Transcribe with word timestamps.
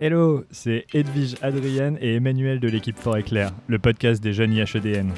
Hello, 0.00 0.44
c'est 0.52 0.86
Edwige 0.94 1.34
Adrienne 1.42 1.98
et 2.00 2.14
Emmanuel 2.14 2.60
de 2.60 2.68
l'équipe 2.68 2.96
Fort 2.96 3.16
Éclair, 3.16 3.50
le 3.66 3.80
podcast 3.80 4.22
des 4.22 4.32
jeunes 4.32 4.52
IHEDN. 4.52 5.12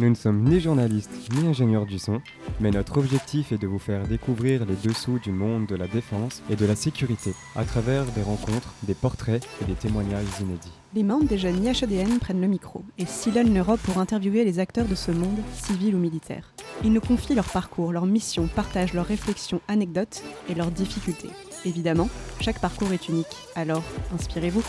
Nous 0.00 0.10
ne 0.10 0.16
sommes 0.16 0.42
ni 0.42 0.58
journalistes 0.58 1.30
ni 1.36 1.46
ingénieurs 1.46 1.86
du 1.86 2.00
son, 2.00 2.20
mais 2.58 2.72
notre 2.72 2.98
objectif 2.98 3.52
est 3.52 3.58
de 3.58 3.68
vous 3.68 3.78
faire 3.78 4.08
découvrir 4.08 4.66
les 4.66 4.74
dessous 4.74 5.20
du 5.20 5.30
monde 5.30 5.66
de 5.66 5.76
la 5.76 5.86
défense 5.86 6.42
et 6.50 6.56
de 6.56 6.66
la 6.66 6.74
sécurité 6.74 7.32
à 7.54 7.62
travers 7.62 8.06
des 8.06 8.22
rencontres, 8.22 8.74
des 8.82 8.94
portraits 8.94 9.46
et 9.62 9.66
des 9.66 9.74
témoignages 9.74 10.26
inédits. 10.40 10.72
Les 10.96 11.04
membres 11.04 11.28
des 11.28 11.38
jeunes 11.38 11.64
IHEDN 11.64 12.18
prennent 12.18 12.40
le 12.40 12.48
micro 12.48 12.82
et 12.98 13.06
sillonnent 13.06 13.54
l'Europe 13.54 13.80
pour 13.84 13.98
interviewer 13.98 14.42
les 14.42 14.58
acteurs 14.58 14.88
de 14.88 14.96
ce 14.96 15.12
monde, 15.12 15.38
civil 15.52 15.94
ou 15.94 15.98
militaire. 15.98 16.52
Ils 16.82 16.92
nous 16.92 17.00
confient 17.00 17.36
leur 17.36 17.48
parcours, 17.48 17.92
leur 17.92 18.06
mission, 18.06 18.48
partagent 18.48 18.94
leurs 18.94 19.06
réflexions, 19.06 19.60
anecdotes 19.68 20.24
et 20.48 20.56
leurs 20.56 20.72
difficultés. 20.72 21.30
Évidemment, 21.64 22.08
chaque 22.40 22.60
parcours 22.60 22.92
est 22.92 23.08
unique, 23.08 23.26
alors 23.54 23.82
inspirez-vous. 24.14 24.64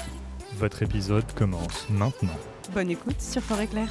Votre 0.58 0.84
épisode 0.84 1.26
commence 1.36 1.88
maintenant. 1.90 2.38
Bonne 2.73 2.90
écoute 2.90 3.22
sur 3.22 3.41
Fort 3.41 3.62
Éclair. 3.62 3.90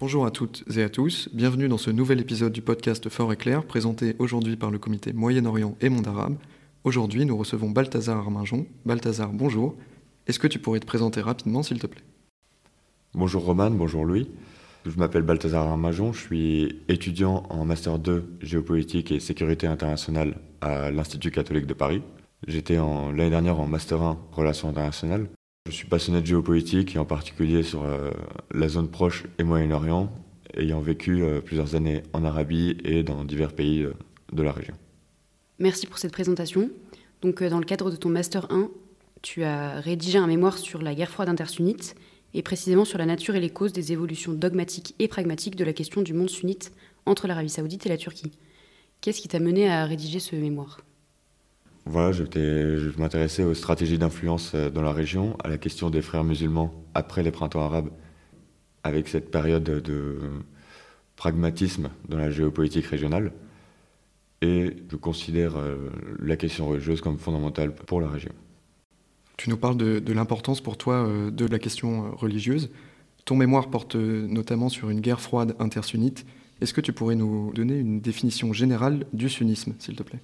Bonjour 0.00 0.26
à 0.26 0.32
toutes 0.32 0.64
et 0.76 0.82
à 0.82 0.88
tous, 0.88 1.28
bienvenue 1.32 1.68
dans 1.68 1.78
ce 1.78 1.90
nouvel 1.90 2.20
épisode 2.20 2.52
du 2.52 2.60
podcast 2.60 3.08
Fort 3.08 3.32
Éclair 3.32 3.64
présenté 3.64 4.16
aujourd'hui 4.18 4.56
par 4.56 4.72
le 4.72 4.78
comité 4.80 5.12
Moyen-Orient 5.12 5.76
et 5.80 5.88
Monde 5.88 6.08
Arabe. 6.08 6.36
Aujourd'hui, 6.82 7.24
nous 7.24 7.36
recevons 7.36 7.70
Balthazar 7.70 8.18
Arminjon. 8.18 8.66
Balthazar, 8.84 9.32
bonjour. 9.32 9.76
Est-ce 10.26 10.40
que 10.40 10.48
tu 10.48 10.58
pourrais 10.58 10.80
te 10.80 10.86
présenter 10.86 11.20
rapidement, 11.20 11.62
s'il 11.62 11.78
te 11.78 11.86
plaît? 11.86 12.02
Bonjour 13.14 13.44
Roman, 13.44 13.70
bonjour 13.70 14.04
Louis. 14.04 14.28
Je 14.84 14.98
m'appelle 14.98 15.22
Balthazar 15.22 15.68
Arminjon, 15.68 16.12
je 16.12 16.20
suis 16.20 16.82
étudiant 16.88 17.44
en 17.50 17.64
Master 17.64 18.00
2 18.00 18.38
Géopolitique 18.40 19.12
et 19.12 19.20
Sécurité 19.20 19.68
internationale 19.68 20.34
à 20.60 20.90
l'Institut 20.90 21.30
catholique 21.30 21.66
de 21.66 21.74
Paris. 21.74 22.02
J'étais 22.48 22.74
l'année 22.76 23.30
dernière 23.30 23.60
en 23.60 23.68
Master 23.68 24.02
1 24.02 24.18
Relations 24.32 24.68
internationales. 24.68 25.28
Je 25.68 25.72
suis 25.72 25.86
passionné 25.86 26.20
de 26.20 26.26
géopolitique 26.26 26.96
et 26.96 26.98
en 26.98 27.04
particulier 27.04 27.62
sur 27.62 27.84
euh, 27.84 28.10
la 28.52 28.68
zone 28.68 28.88
proche 28.88 29.24
et 29.38 29.44
Moyen-Orient, 29.44 30.12
ayant 30.56 30.80
vécu 30.80 31.22
euh, 31.22 31.40
plusieurs 31.40 31.76
années 31.76 32.02
en 32.12 32.24
Arabie 32.24 32.76
et 32.82 33.04
dans 33.04 33.22
divers 33.24 33.52
pays 33.52 33.82
euh, 33.82 33.94
de 34.32 34.42
la 34.42 34.50
région. 34.50 34.74
Merci 35.60 35.86
pour 35.86 35.98
cette 35.98 36.12
présentation. 36.12 36.70
Donc, 37.20 37.40
dans 37.44 37.60
le 37.60 37.64
cadre 37.64 37.92
de 37.92 37.96
ton 37.96 38.08
Master 38.08 38.50
1, 38.50 38.68
tu 39.22 39.44
as 39.44 39.78
rédigé 39.78 40.18
un 40.18 40.26
mémoire 40.26 40.58
sur 40.58 40.82
la 40.82 40.96
guerre 40.96 41.10
froide 41.10 41.28
intersunnite 41.28 41.94
et 42.34 42.42
précisément 42.42 42.84
sur 42.84 42.98
la 42.98 43.06
nature 43.06 43.34
et 43.34 43.40
les 43.40 43.50
causes 43.50 43.72
des 43.72 43.92
évolutions 43.92 44.32
dogmatiques 44.32 44.94
et 44.98 45.08
pragmatiques 45.08 45.56
de 45.56 45.64
la 45.64 45.72
question 45.72 46.02
du 46.02 46.14
monde 46.14 46.30
sunnite 46.30 46.72
entre 47.06 47.26
l'Arabie 47.26 47.50
saoudite 47.50 47.86
et 47.86 47.88
la 47.88 47.96
Turquie. 47.96 48.32
Qu'est-ce 49.00 49.20
qui 49.20 49.28
t'a 49.28 49.40
mené 49.40 49.68
à 49.68 49.84
rédiger 49.84 50.20
ce 50.20 50.36
mémoire? 50.36 50.80
Voilà, 51.84 52.12
je 52.12 52.22
m'intéressais 52.98 53.42
aux 53.42 53.54
stratégies 53.54 53.98
d'influence 53.98 54.52
euh, 54.54 54.70
dans 54.70 54.82
la 54.82 54.92
région, 54.92 55.36
à 55.42 55.48
la 55.48 55.58
question 55.58 55.90
des 55.90 56.00
frères 56.00 56.22
musulmans 56.22 56.72
après 56.94 57.24
les 57.24 57.32
printemps 57.32 57.62
arabes, 57.62 57.90
avec 58.84 59.08
cette 59.08 59.32
période 59.32 59.64
de 59.64 60.18
pragmatisme 61.16 61.90
dans 62.08 62.18
la 62.18 62.30
géopolitique 62.30 62.86
régionale. 62.86 63.32
Et 64.42 64.76
je 64.90 64.96
considère 64.96 65.56
euh, 65.56 65.90
la 66.20 66.36
question 66.36 66.66
religieuse 66.66 67.00
comme 67.00 67.18
fondamentale 67.18 67.74
pour 67.74 68.00
la 68.00 68.08
région. 68.08 68.32
Tu 69.36 69.50
nous 69.50 69.56
parles 69.56 69.76
de, 69.76 70.12
l'importance 70.12 70.60
pour 70.60 70.76
toi 70.76 71.06
euh, 71.06 71.30
de 71.30 71.46
la 71.46 71.58
question 71.58 72.14
religieuse. 72.16 72.70
Ton 73.24 73.36
mémoire 73.36 73.68
porte 73.68 73.94
notamment 73.94 74.68
sur 74.68 74.90
une 74.90 75.00
guerre 75.00 75.20
froide 75.20 75.54
intersunnite. 75.58 76.26
Est-ce 76.60 76.74
que 76.74 76.80
tu 76.80 76.92
pourrais 76.92 77.14
nous 77.14 77.52
donner 77.54 77.78
une 77.78 78.00
définition 78.00 78.52
générale 78.52 79.06
du 79.12 79.28
sunnisme, 79.28 79.74
s'il 79.78 79.96
te 79.96 80.02
plaît? 80.02 80.20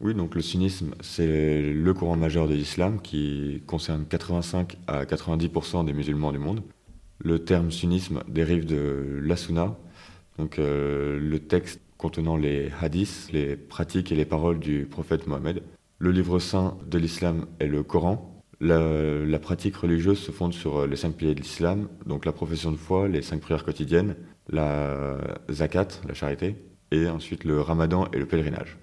Oui, 0.00 0.14
donc 0.14 0.34
le 0.34 0.42
sunnisme, 0.42 0.94
c'est 1.00 1.72
le 1.72 1.94
courant 1.94 2.16
majeur 2.16 2.48
de 2.48 2.54
l'islam 2.54 3.00
qui 3.00 3.62
concerne 3.66 4.04
85 4.04 4.76
à 4.86 5.04
90% 5.04 5.86
des 5.86 5.94
musulmans 5.94 6.32
du 6.32 6.38
monde. 6.38 6.62
Le 7.18 7.44
terme 7.44 7.70
sunnisme 7.70 8.22
dérive 8.28 8.66
de 8.66 9.20
la 9.22 9.36
sunna, 9.36 9.76
donc 10.38 10.58
euh, 10.58 11.18
le 11.18 11.38
texte 11.38 11.80
contenant 11.96 12.36
les 12.36 12.70
hadiths, 12.80 13.30
les 13.32 13.56
pratiques 13.56 14.12
et 14.12 14.14
les 14.14 14.26
paroles 14.26 14.58
du 14.58 14.84
prophète 14.84 15.26
Mohammed. 15.26 15.62
Le 15.98 16.10
livre 16.10 16.38
saint 16.38 16.76
de 16.86 16.98
l'islam 16.98 17.46
est 17.58 17.66
le 17.66 17.82
Coran. 17.82 18.42
La, 18.60 19.38
pratique 19.38 19.76
religieuse 19.76 20.18
se 20.18 20.30
fonde 20.30 20.54
sur 20.54 20.86
les 20.86 20.96
cinq 20.96 21.14
piliers 21.14 21.34
de 21.34 21.40
l'islam, 21.40 21.88
donc 22.06 22.24
la 22.24 22.32
profession 22.32 22.72
de 22.72 22.76
foi, 22.76 23.08
les 23.08 23.22
cinq 23.22 23.40
prières 23.40 23.64
quotidiennes, 23.64 24.16
la 24.48 25.18
zakat, 25.50 25.88
la 26.06 26.14
charité, 26.14 26.56
et 26.90 27.08
ensuite 27.08 27.44
le 27.44 27.60
ramadan 27.60 28.08
et 28.12 28.18
le 28.18 28.26
pèlerinage. 28.26 28.78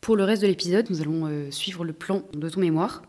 Pour 0.00 0.16
le 0.16 0.24
reste 0.24 0.42
de 0.42 0.46
l'épisode, 0.46 0.88
nous 0.90 1.02
allons 1.02 1.26
euh, 1.26 1.50
suivre 1.50 1.84
le 1.84 1.92
plan 1.92 2.22
de 2.32 2.48
ton 2.48 2.60
mémoire 2.60 3.02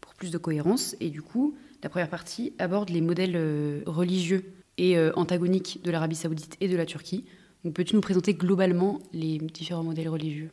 pour 0.00 0.14
plus 0.14 0.30
de 0.30 0.38
cohérence. 0.38 0.94
Et 1.00 1.10
du 1.10 1.22
coup, 1.22 1.56
la 1.82 1.88
première 1.88 2.10
partie 2.10 2.52
aborde 2.58 2.90
les 2.90 3.00
modèles 3.00 3.36
euh, 3.36 3.82
religieux 3.86 4.52
et 4.76 4.98
euh, 4.98 5.12
antagoniques 5.16 5.80
de 5.82 5.90
l'Arabie 5.90 6.16
saoudite 6.16 6.56
et 6.60 6.68
de 6.68 6.76
la 6.76 6.86
Turquie. 6.86 7.24
Peux-tu 7.72 7.94
nous 7.94 8.02
présenter 8.02 8.34
globalement 8.34 8.98
les 9.14 9.38
différents 9.38 9.84
modèles 9.84 10.08
religieux? 10.08 10.50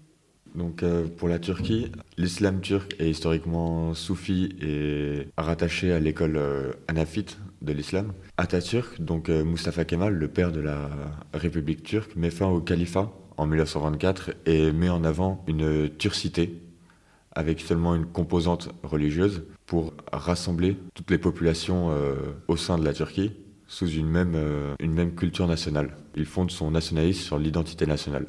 Donc 0.55 0.83
pour 1.17 1.29
la 1.29 1.39
Turquie, 1.39 1.91
l'islam 2.17 2.61
turc 2.61 2.95
est 2.99 3.09
historiquement 3.09 3.93
soufi 3.93 4.55
et 4.61 5.27
rattaché 5.37 5.91
à 5.91 5.99
l'école 5.99 6.39
hanafite 6.87 7.37
de 7.61 7.73
l'islam. 7.73 8.13
Atatürk, 8.37 9.01
donc 9.01 9.29
Mustafa 9.29 9.85
Kemal, 9.85 10.13
le 10.13 10.27
père 10.27 10.51
de 10.51 10.59
la 10.59 10.89
République 11.33 11.83
turque, 11.83 12.15
met 12.15 12.31
fin 12.31 12.47
au 12.47 12.59
califat 12.59 13.11
en 13.37 13.45
1924 13.45 14.31
et 14.45 14.71
met 14.71 14.89
en 14.89 15.03
avant 15.03 15.43
une 15.47 15.89
turcité 15.89 16.61
avec 17.33 17.61
seulement 17.61 17.95
une 17.95 18.05
composante 18.05 18.69
religieuse 18.83 19.43
pour 19.65 19.93
rassembler 20.11 20.77
toutes 20.93 21.11
les 21.11 21.17
populations 21.17 21.91
euh, 21.91 22.15
au 22.47 22.57
sein 22.57 22.77
de 22.77 22.83
la 22.83 22.93
Turquie 22.93 23.31
sous 23.67 23.87
euh, 23.87 24.75
une 24.79 24.93
même 24.93 25.15
culture 25.15 25.47
nationale. 25.47 25.95
Il 26.15 26.25
fonde 26.25 26.51
son 26.51 26.71
nationalisme 26.71 27.21
sur 27.21 27.39
l'identité 27.39 27.85
nationale. 27.85 28.27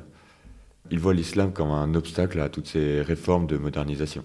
Il 0.90 0.98
voit 0.98 1.14
l'islam 1.14 1.52
comme 1.52 1.70
un 1.70 1.94
obstacle 1.94 2.40
à 2.40 2.48
toutes 2.48 2.66
ces 2.66 3.02
réformes 3.02 3.46
de 3.46 3.56
modernisation. 3.56 4.24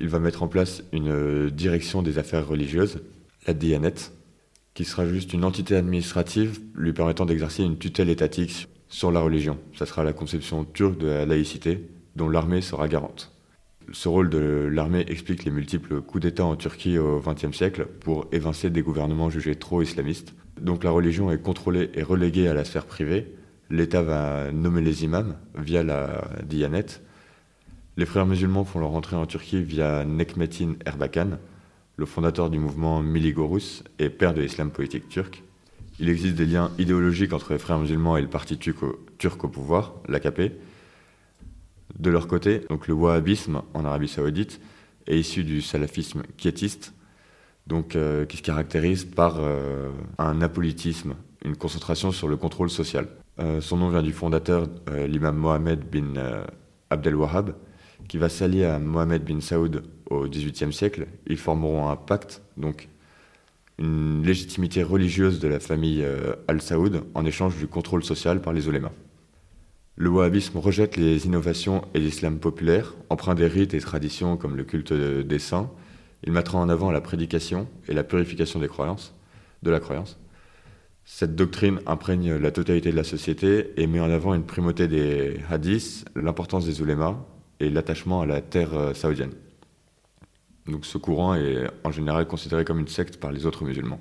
Il 0.00 0.08
va 0.08 0.18
mettre 0.18 0.42
en 0.42 0.48
place 0.48 0.82
une 0.92 1.50
direction 1.50 2.02
des 2.02 2.18
affaires 2.18 2.46
religieuses, 2.46 3.00
la 3.46 3.54
Diyanet, 3.54 3.94
qui 4.74 4.84
sera 4.84 5.06
juste 5.06 5.32
une 5.32 5.44
entité 5.44 5.76
administrative 5.76 6.60
lui 6.74 6.92
permettant 6.92 7.26
d'exercer 7.26 7.62
une 7.62 7.78
tutelle 7.78 8.08
étatique 8.08 8.68
sur 8.88 9.12
la 9.12 9.20
religion. 9.20 9.58
Ça 9.76 9.86
sera 9.86 10.04
la 10.04 10.12
conception 10.12 10.64
turque 10.64 10.98
de 10.98 11.06
la 11.06 11.26
laïcité, 11.26 11.88
dont 12.16 12.28
l'armée 12.28 12.60
sera 12.60 12.88
garante. 12.88 13.32
Ce 13.90 14.08
rôle 14.08 14.30
de 14.30 14.68
l'armée 14.72 15.04
explique 15.08 15.44
les 15.44 15.50
multiples 15.50 16.00
coups 16.00 16.22
d'État 16.22 16.44
en 16.44 16.56
Turquie 16.56 16.98
au 16.98 17.20
XXe 17.20 17.56
siècle 17.56 17.86
pour 18.00 18.26
évincer 18.32 18.70
des 18.70 18.82
gouvernements 18.82 19.28
jugés 19.28 19.56
trop 19.56 19.82
islamistes. 19.82 20.34
Donc 20.60 20.84
la 20.84 20.90
religion 20.90 21.30
est 21.30 21.42
contrôlée 21.42 21.90
et 21.94 22.02
reléguée 22.02 22.48
à 22.48 22.54
la 22.54 22.64
sphère 22.64 22.86
privée. 22.86 23.34
L'État 23.72 24.02
va 24.02 24.52
nommer 24.52 24.82
les 24.82 25.02
imams 25.02 25.34
via 25.54 25.82
la 25.82 26.28
Diyanet. 26.44 27.00
Les 27.96 28.04
frères 28.04 28.26
musulmans 28.26 28.66
font 28.66 28.80
leur 28.80 28.90
entrée 28.90 29.16
en 29.16 29.24
Turquie 29.24 29.62
via 29.62 30.04
Nekmetin 30.04 30.74
Erbakan, 30.84 31.38
le 31.96 32.04
fondateur 32.04 32.50
du 32.50 32.58
mouvement 32.58 33.02
Miligorus 33.02 33.82
et 33.98 34.10
père 34.10 34.34
de 34.34 34.42
l'islam 34.42 34.70
politique 34.70 35.08
turc. 35.08 35.42
Il 35.98 36.10
existe 36.10 36.34
des 36.34 36.44
liens 36.44 36.70
idéologiques 36.78 37.32
entre 37.32 37.54
les 37.54 37.58
frères 37.58 37.78
musulmans 37.78 38.18
et 38.18 38.20
le 38.20 38.28
parti 38.28 38.58
turc 38.58 39.44
au, 39.44 39.48
pouvoir, 39.48 39.94
l'AKP. 40.06 40.52
De 41.98 42.10
leur 42.10 42.28
côté, 42.28 42.60
donc 42.68 42.88
le 42.88 42.92
wahhabisme 42.92 43.62
en 43.72 43.86
Arabie 43.86 44.08
saoudite 44.08 44.60
est 45.06 45.18
issu 45.18 45.44
du 45.44 45.62
salafisme 45.62 46.24
quiétiste, 46.36 46.92
donc, 47.66 47.96
euh, 47.96 48.26
qui 48.26 48.36
se 48.36 48.42
caractérise 48.42 49.06
par 49.06 49.36
euh, 49.38 49.88
un 50.18 50.42
apolitisme, 50.42 51.14
une 51.42 51.56
concentration 51.56 52.12
sur 52.12 52.28
le 52.28 52.36
contrôle 52.36 52.68
social. 52.68 53.08
Euh, 53.38 53.60
son 53.60 53.78
nom 53.78 53.88
vient 53.88 54.02
du 54.02 54.12
fondateur, 54.12 54.68
l'imam 55.06 55.36
Mohamed 55.36 55.80
bin 55.90 56.14
Abdel 56.90 57.16
Wahhab, 57.16 57.54
qui 58.08 58.18
va 58.18 58.28
s'allier 58.28 58.64
à 58.64 58.78
Mohamed 58.78 59.24
bin 59.24 59.40
Saoud 59.40 59.82
au 60.10 60.28
XVIIIe 60.28 60.72
siècle. 60.72 61.06
Ils 61.26 61.38
formeront 61.38 61.88
un 61.88 61.96
pacte, 61.96 62.42
donc 62.56 62.88
une 63.78 64.22
légitimité 64.24 64.82
religieuse 64.82 65.40
de 65.40 65.48
la 65.48 65.60
famille 65.60 66.02
euh, 66.02 66.34
Al-Saoud 66.48 67.04
en 67.14 67.24
échange 67.24 67.56
du 67.56 67.66
contrôle 67.66 68.04
social 68.04 68.40
par 68.40 68.52
les 68.52 68.68
oulémas. 68.68 68.92
Le 69.96 70.08
wahhabisme 70.08 70.58
rejette 70.58 70.96
les 70.96 71.26
innovations 71.26 71.82
et 71.94 71.98
l'islam 71.98 72.38
populaire, 72.38 72.94
empreint 73.10 73.34
des 73.34 73.46
rites 73.46 73.74
et 73.74 73.80
traditions 73.80 74.36
comme 74.36 74.56
le 74.56 74.64
culte 74.64 74.92
des 74.92 75.38
saints. 75.38 75.70
Il 76.24 76.32
mettra 76.32 76.58
en 76.58 76.68
avant 76.68 76.90
la 76.90 77.00
prédication 77.00 77.68
et 77.88 77.92
la 77.92 78.04
purification 78.04 78.60
croyances, 78.68 79.14
de 79.62 79.70
la 79.70 79.80
croyance. 79.80 80.18
Cette 81.04 81.34
doctrine 81.34 81.80
imprègne 81.86 82.34
la 82.34 82.50
totalité 82.50 82.90
de 82.90 82.96
la 82.96 83.04
société 83.04 83.72
et 83.76 83.86
met 83.86 84.00
en 84.00 84.10
avant 84.10 84.34
une 84.34 84.44
primauté 84.44 84.88
des 84.88 85.40
hadiths, 85.50 86.04
l'importance 86.14 86.64
des 86.64 86.80
oulémas 86.80 87.16
et 87.60 87.70
l'attachement 87.70 88.22
à 88.22 88.26
la 88.26 88.40
terre 88.40 88.74
euh, 88.74 88.94
saoudienne. 88.94 89.32
Donc 90.66 90.86
ce 90.86 90.98
courant 90.98 91.34
est 91.34 91.66
en 91.84 91.90
général 91.90 92.26
considéré 92.26 92.64
comme 92.64 92.78
une 92.78 92.88
secte 92.88 93.16
par 93.16 93.32
les 93.32 93.46
autres 93.46 93.64
musulmans. 93.64 94.00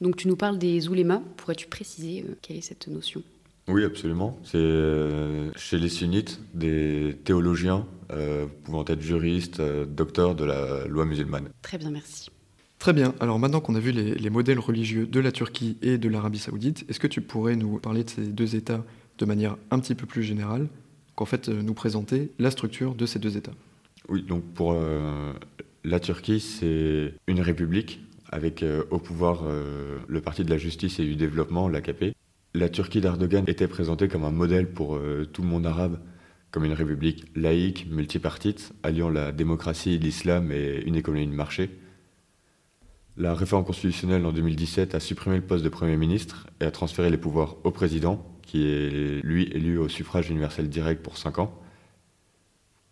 Donc 0.00 0.16
tu 0.16 0.26
nous 0.26 0.36
parles 0.36 0.58
des 0.58 0.88
oulémas, 0.88 1.22
pourrais-tu 1.36 1.68
préciser 1.68 2.24
euh, 2.28 2.34
quelle 2.42 2.56
est 2.56 2.62
cette 2.62 2.88
notion? 2.88 3.22
Oui, 3.68 3.84
absolument. 3.84 4.36
C'est 4.42 4.56
euh, 4.56 5.52
chez 5.54 5.78
les 5.78 5.88
sunnites 5.88 6.40
des 6.54 7.16
théologiens 7.24 7.86
euh, 8.10 8.46
pouvant 8.64 8.84
être 8.86 9.00
juristes, 9.00 9.62
docteurs 9.62 10.34
de 10.34 10.44
la 10.44 10.86
loi 10.88 11.04
musulmane. 11.04 11.50
Très 11.62 11.78
bien, 11.78 11.92
merci. 11.92 12.30
Très 12.82 12.92
bien, 12.92 13.14
alors 13.20 13.38
maintenant 13.38 13.60
qu'on 13.60 13.76
a 13.76 13.78
vu 13.78 13.92
les, 13.92 14.16
les 14.16 14.28
modèles 14.28 14.58
religieux 14.58 15.06
de 15.06 15.20
la 15.20 15.30
Turquie 15.30 15.76
et 15.82 15.98
de 15.98 16.08
l'Arabie 16.08 16.40
saoudite, 16.40 16.84
est-ce 16.88 16.98
que 16.98 17.06
tu 17.06 17.20
pourrais 17.20 17.54
nous 17.54 17.78
parler 17.78 18.02
de 18.02 18.10
ces 18.10 18.22
deux 18.22 18.56
États 18.56 18.84
de 19.18 19.24
manière 19.24 19.56
un 19.70 19.78
petit 19.78 19.94
peu 19.94 20.04
plus 20.04 20.24
générale, 20.24 20.66
qu'en 21.14 21.24
fait 21.24 21.48
nous 21.48 21.74
présenter 21.74 22.32
la 22.40 22.50
structure 22.50 22.96
de 22.96 23.06
ces 23.06 23.20
deux 23.20 23.36
États? 23.36 23.52
Oui, 24.08 24.24
donc 24.24 24.42
pour 24.54 24.72
euh, 24.72 25.32
la 25.84 26.00
Turquie, 26.00 26.40
c'est 26.40 27.14
une 27.28 27.40
république 27.40 28.00
avec 28.32 28.64
euh, 28.64 28.82
au 28.90 28.98
pouvoir 28.98 29.44
euh, 29.44 29.98
le 30.08 30.20
Parti 30.20 30.44
de 30.44 30.50
la 30.50 30.58
justice 30.58 30.98
et 30.98 31.04
du 31.04 31.14
développement, 31.14 31.68
l'AKP. 31.68 32.16
La 32.52 32.68
Turquie 32.68 33.00
d'Erdogan 33.00 33.44
était 33.46 33.68
présentée 33.68 34.08
comme 34.08 34.24
un 34.24 34.32
modèle 34.32 34.68
pour 34.68 34.96
euh, 34.96 35.24
tout 35.32 35.42
le 35.42 35.48
monde 35.48 35.66
arabe, 35.66 36.00
comme 36.50 36.64
une 36.64 36.72
république 36.72 37.26
laïque, 37.36 37.86
multipartite, 37.88 38.72
alliant 38.82 39.08
la 39.08 39.30
démocratie, 39.30 39.98
l'islam 39.98 40.50
et 40.50 40.82
une 40.84 40.96
économie 40.96 41.28
de 41.28 41.32
marché. 41.32 41.70
La 43.16 43.34
réforme 43.34 43.64
constitutionnelle 43.64 44.24
en 44.24 44.32
2017 44.32 44.94
a 44.94 45.00
supprimé 45.00 45.36
le 45.36 45.42
poste 45.42 45.62
de 45.62 45.68
Premier 45.68 45.96
ministre 45.96 46.46
et 46.60 46.64
a 46.64 46.70
transféré 46.70 47.10
les 47.10 47.18
pouvoirs 47.18 47.56
au 47.62 47.70
président, 47.70 48.24
qui 48.40 48.66
est 48.66 49.22
lui 49.22 49.44
élu 49.52 49.76
au 49.76 49.88
suffrage 49.88 50.30
universel 50.30 50.70
direct 50.70 51.02
pour 51.02 51.18
5 51.18 51.38
ans. 51.38 51.62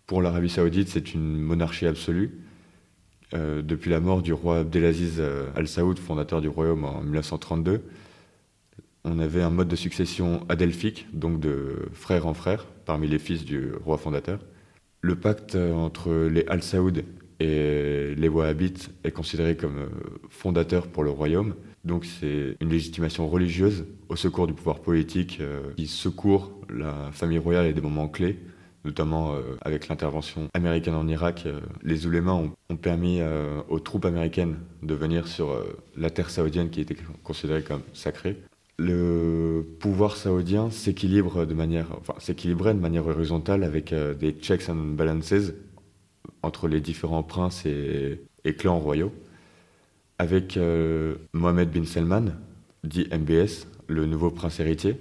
Pour 0.07 0.21
l'Arabie 0.21 0.51
saoudite, 0.51 0.89
c'est 0.89 1.15
une 1.15 1.39
monarchie 1.39 1.87
absolue. 1.87 2.41
Euh, 3.33 3.63
depuis 3.63 3.91
la 3.91 4.01
mort 4.01 4.23
du 4.23 4.33
roi 4.33 4.59
Abdelaziz 4.59 5.17
euh, 5.21 5.47
Al 5.55 5.69
Saoud, 5.69 5.99
fondateur 5.99 6.41
du 6.41 6.49
royaume 6.49 6.85
en 6.85 7.01
1932, 7.01 7.83
on 9.05 9.19
avait 9.21 9.41
un 9.41 9.51
mode 9.51 9.69
de 9.69 9.77
succession 9.77 10.45
adelphique, 10.49 11.07
donc 11.15 11.41
de 11.41 11.89
frère 11.93 12.27
en 12.27 12.35
frère, 12.35 12.67
parmi 12.85 13.09
les 13.09 13.19
fils 13.19 13.45
du 13.45 13.73
roi 13.85 13.97
fondateur. 13.97 14.41
Le 15.01 15.15
pacte 15.15 15.55
euh, 15.55 15.73
entre 15.73 16.13
les 16.13 16.45
Al 16.49 16.63
Saoud 16.63 17.05
et 17.41 18.15
les 18.17 18.29
Wahhabites 18.29 18.91
est 19.03 19.11
considéré 19.11 19.57
comme 19.57 19.79
euh, 19.79 19.89
fondateur 20.29 20.87
pour 20.87 21.03
le 21.03 21.11
royaume. 21.11 21.55
Donc 21.85 22.05
c'est 22.05 22.57
une 22.61 22.69
légitimation 22.69 23.27
religieuse 23.29 23.87
au 24.11 24.17
secours 24.17 24.47
du 24.47 24.53
pouvoir 24.53 24.81
politique 24.81 25.39
euh, 25.41 25.73
qui 25.77 25.87
secourt 25.87 26.53
la 26.69 27.11
famille 27.13 27.39
royale 27.39 27.67
à 27.67 27.73
des 27.73 27.81
moments 27.81 28.09
clés, 28.09 28.39
notamment 28.85 29.33
euh, 29.33 29.57
avec 29.63 29.89
l'intervention 29.89 30.49
américaine 30.53 30.95
en 30.95 31.09
Irak. 31.09 31.49
les 31.83 32.07
oulémas 32.07 32.35
ont, 32.35 32.77
permis 32.77 33.21
aux 33.69 33.81
troupes 33.81 34.05
américaines 34.05 34.57
de 34.83 34.95
venir 34.95 35.27
sur 35.27 35.55
la 35.97 36.09
terre 36.09 36.31
saoudienne 36.31 36.71
qui 36.71 36.81
était 36.81 36.97
considérée 37.25 37.63
comme 37.63 37.83
sacrée. 37.93 38.37
Le 38.79 39.67
pouvoir 39.81 40.17
saoudien 40.17 40.71
s'équilibre 40.71 41.45
de 41.45 41.53
manière, 41.53 41.89
enfin, 41.99 42.15
s'équilibrait 42.19 42.73
de 42.73 42.79
manière 42.79 43.07
horizontale 43.07 43.65
avec 43.65 43.93
des 44.19 44.33
checks 44.33 44.69
and 44.71 44.95
balances 44.95 45.53
entre 46.43 46.69
les 46.69 46.81
différents 46.81 47.23
princes 47.23 47.67
et, 47.67 48.21
clans 48.59 48.79
royaux, 48.79 49.13
avec 50.19 50.57
euh, 50.57 51.17
Mohamed 51.33 51.71
bin 51.71 51.85
Salman, 51.85 52.27
dit 52.85 53.07
MBS, 53.13 53.67
le 53.87 54.07
nouveau 54.07 54.31
prince 54.31 54.61
héritier. 54.61 54.97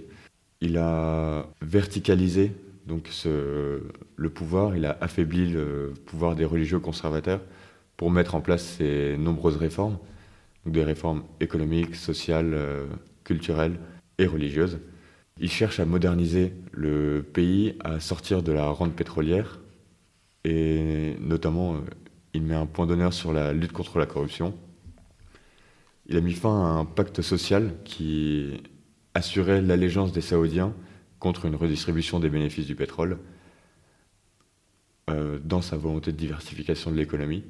Il 0.61 0.77
a 0.77 1.47
verticalisé 1.61 2.53
donc 2.89 3.09
le 3.23 4.29
pouvoir, 4.29 4.75
il 4.75 4.85
a 4.85 4.97
affaibli 4.99 5.47
le 5.47 5.93
pouvoir 6.07 6.35
des 6.35 6.43
religieux 6.43 6.79
conservateurs 6.79 7.39
pour 7.97 8.09
mettre 8.09 8.33
en 8.33 8.41
place 8.41 8.63
ces 8.63 9.15
nombreuses 9.15 9.57
réformes, 9.57 9.99
des 10.65 10.83
réformes 10.83 11.23
économiques, 11.39 11.95
sociales, 11.95 12.53
euh, 12.53 12.87
culturelles 13.23 13.79
et 14.17 14.25
religieuses. 14.25 14.79
Il 15.39 15.51
cherche 15.51 15.79
à 15.79 15.85
moderniser 15.85 16.53
le 16.71 17.21
pays, 17.21 17.75
à 17.83 17.99
sortir 17.99 18.41
de 18.41 18.51
la 18.51 18.67
rente 18.67 18.95
pétrolière 18.95 19.59
et 20.43 21.15
notamment 21.19 21.75
euh, 21.75 21.79
il 22.33 22.43
met 22.43 22.55
un 22.55 22.65
point 22.65 22.85
d'honneur 22.85 23.13
sur 23.13 23.33
la 23.33 23.53
lutte 23.53 23.71
contre 23.71 23.99
la 23.99 24.05
corruption. 24.05 24.53
Il 26.07 26.17
a 26.17 26.21
mis 26.21 26.33
fin 26.33 26.49
à 26.49 26.67
un 26.79 26.85
pacte 26.85 27.21
social 27.21 27.73
qui 27.83 28.61
assurait 29.13 29.61
l'allégeance 29.61 30.11
des 30.11 30.21
Saoudiens 30.21 30.73
contre 31.19 31.45
une 31.45 31.55
redistribution 31.55 32.19
des 32.19 32.29
bénéfices 32.29 32.67
du 32.67 32.75
pétrole 32.75 33.19
euh, 35.09 35.39
dans 35.43 35.61
sa 35.61 35.77
volonté 35.77 36.11
de 36.11 36.17
diversification 36.17 36.91
de 36.91 36.95
l'économie, 36.95 37.43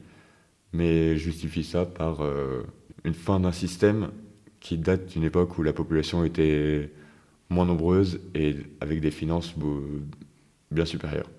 mais 0.74 1.18
justifie 1.18 1.64
ça 1.64 1.86
par 1.86 2.22
euh, 2.22 2.64
une 3.04 3.14
fin 3.14 3.40
d'un 3.40 3.52
système 3.52 4.12
qui 4.60 4.78
date 4.78 5.08
d'une 5.08 5.24
époque 5.24 5.58
où 5.58 5.64
la 5.64 5.74
population 5.74 6.26
était 6.26 6.92
moins 7.50 7.66
nombreuse 7.66 8.20
et 8.36 8.56
avec 8.82 9.02
des 9.02 9.12
finances 9.12 9.56
bien 10.72 10.86
supérieures. 10.86 11.30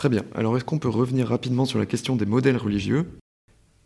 Très 0.00 0.08
bien, 0.08 0.24
alors 0.34 0.56
est-ce 0.56 0.64
qu'on 0.64 0.78
peut 0.78 0.88
revenir 0.88 1.28
rapidement 1.28 1.66
sur 1.66 1.78
la 1.78 1.84
question 1.84 2.16
des 2.16 2.24
modèles 2.24 2.56
religieux? 2.56 3.06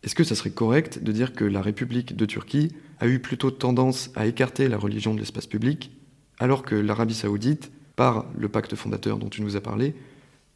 Est-ce 0.05 0.15
que 0.15 0.23
ça 0.23 0.37
serait 0.37 0.53
correct 0.53 1.03
de 1.03 1.11
dire 1.11 1.33
que 1.33 1.45
la 1.45 1.61
République 1.61 2.15
de 2.15 2.25
Turquie 2.25 2.71
a 3.01 3.09
eu 3.09 3.19
plutôt 3.19 3.51
tendance 3.51 4.13
à 4.15 4.25
écarter 4.25 4.69
la 4.69 4.79
religion 4.79 5.13
de 5.13 5.19
l'espace 5.19 5.49
public, 5.49 5.91
alors 6.39 6.63
que 6.63 6.77
l'Arabie 6.77 7.15
saoudite, 7.15 7.73
par 7.97 8.27
le 8.39 8.49
pacte 8.49 8.77
fondateur 8.77 9.19
dont 9.19 9.29
tu 9.29 9.43
nous 9.43 9.57
as 9.57 9.61
parlé, 9.61 9.97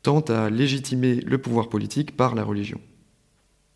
tente 0.04 0.30
à 0.30 0.48
légitimer 0.48 1.16
le 1.16 1.38
pouvoir 1.38 1.68
politique 1.68 2.16
par 2.16 2.36
la 2.36 2.44
religion? 2.44 2.80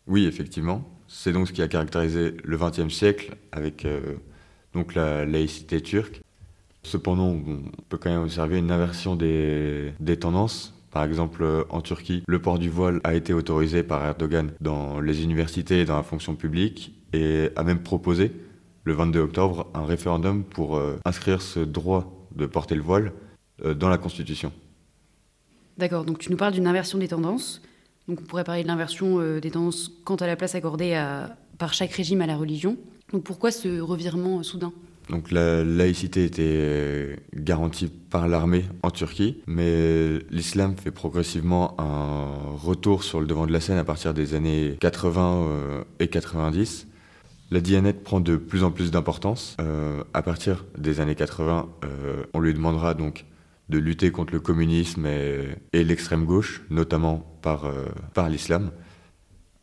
Oui, 0.07 0.23
effectivement. 0.25 0.89
C'est 1.09 1.33
donc 1.33 1.49
ce 1.49 1.51
qui 1.51 1.61
a 1.61 1.67
caractérisé 1.67 2.37
le 2.45 2.57
XXe 2.57 2.95
siècle 2.95 3.35
avec 3.51 3.83
euh, 3.83 4.15
donc 4.71 4.95
la 4.95 5.25
laïcité 5.25 5.81
turque. 5.81 6.21
Cependant, 6.83 7.27
on 7.27 7.63
peut 7.89 7.97
quand 7.97 8.09
même 8.09 8.23
observer 8.23 8.59
une 8.59 8.71
inversion 8.71 9.17
des, 9.17 9.91
des 9.99 10.17
tendances. 10.17 10.72
Par 10.93 11.03
exemple, 11.03 11.41
euh, 11.41 11.63
en 11.71 11.81
Turquie, 11.81 12.21
le 12.27 12.39
port 12.39 12.59
du 12.59 12.69
voile 12.69 13.01
a 13.03 13.15
été 13.15 13.33
autorisé 13.33 13.81
par 13.81 14.05
Erdogan 14.05 14.51
dans 14.61 14.99
les 14.99 15.23
universités 15.23 15.81
et 15.81 15.85
dans 15.85 15.97
la 15.97 16.03
fonction 16.03 16.35
publique 16.35 16.93
et 17.13 17.49
a 17.55 17.63
même 17.63 17.81
proposé, 17.81 18.31
le 18.83 18.93
22 18.93 19.21
octobre, 19.21 19.71
un 19.73 19.85
référendum 19.85 20.43
pour 20.43 20.77
euh, 20.77 20.99
inscrire 21.03 21.41
ce 21.41 21.59
droit 21.59 22.27
de 22.35 22.45
porter 22.45 22.75
le 22.75 22.83
voile 22.83 23.11
euh, 23.65 23.73
dans 23.73 23.89
la 23.89 23.97
Constitution. 23.97 24.53
D'accord, 25.79 26.05
donc 26.05 26.19
tu 26.19 26.29
nous 26.29 26.37
parles 26.37 26.53
d'une 26.53 26.67
inversion 26.67 26.99
des 26.99 27.07
tendances. 27.07 27.63
Donc 28.07 28.19
on 28.21 28.25
pourrait 28.25 28.43
parler 28.43 28.61
de 28.61 28.67
l'inversion 28.67 29.39
des 29.39 29.49
tendances 29.49 29.91
quant 30.03 30.17
à 30.17 30.27
la 30.27 30.35
place 30.35 30.53
accordée 30.53 31.01
par 31.57 31.73
chaque 31.73 31.91
régime 31.93 32.21
à 32.21 32.27
la 32.27 32.35
religion. 32.35 32.77
Donc 33.11 33.23
pourquoi 33.23 33.49
ce 33.49 33.79
revirement 33.79 34.43
soudain? 34.43 34.73
Donc 35.09 35.31
la 35.31 35.63
laïcité 35.63 36.23
était 36.23 37.19
garantie 37.35 37.87
par 37.87 38.27
l'armée 38.27 38.65
en 38.83 38.91
Turquie, 38.91 39.41
mais 39.47 40.19
l'islam 40.29 40.75
fait 40.77 40.91
progressivement 40.91 41.75
un 41.79 42.55
retour 42.55 43.03
sur 43.03 43.19
le 43.19 43.27
devant 43.27 43.45
de 43.45 43.51
la 43.51 43.59
scène 43.59 43.77
à 43.77 43.83
partir 43.83 44.13
des 44.13 44.33
années 44.33 44.77
80 44.79 45.45
euh, 45.47 45.83
et 45.99 46.07
90. 46.07 46.87
La 47.51 47.59
dianette 47.59 48.03
prend 48.03 48.19
de 48.19 48.37
plus 48.37 48.63
en 48.63 48.71
plus 48.71 48.91
d'importance. 48.91 49.57
Euh, 49.61 50.03
à 50.13 50.21
partir 50.21 50.65
des 50.77 50.99
années 50.99 51.15
80, 51.15 51.69
euh, 51.83 52.23
on 52.33 52.39
lui 52.39 52.53
demandera 52.53 52.93
donc 52.93 53.25
de 53.69 53.77
lutter 53.77 54.11
contre 54.11 54.33
le 54.33 54.39
communisme 54.39 55.05
et, 55.05 55.83
l'extrême 55.83 56.25
gauche, 56.25 56.63
notamment 56.69 57.39
par 57.41 57.65
l'islam. 58.29 58.71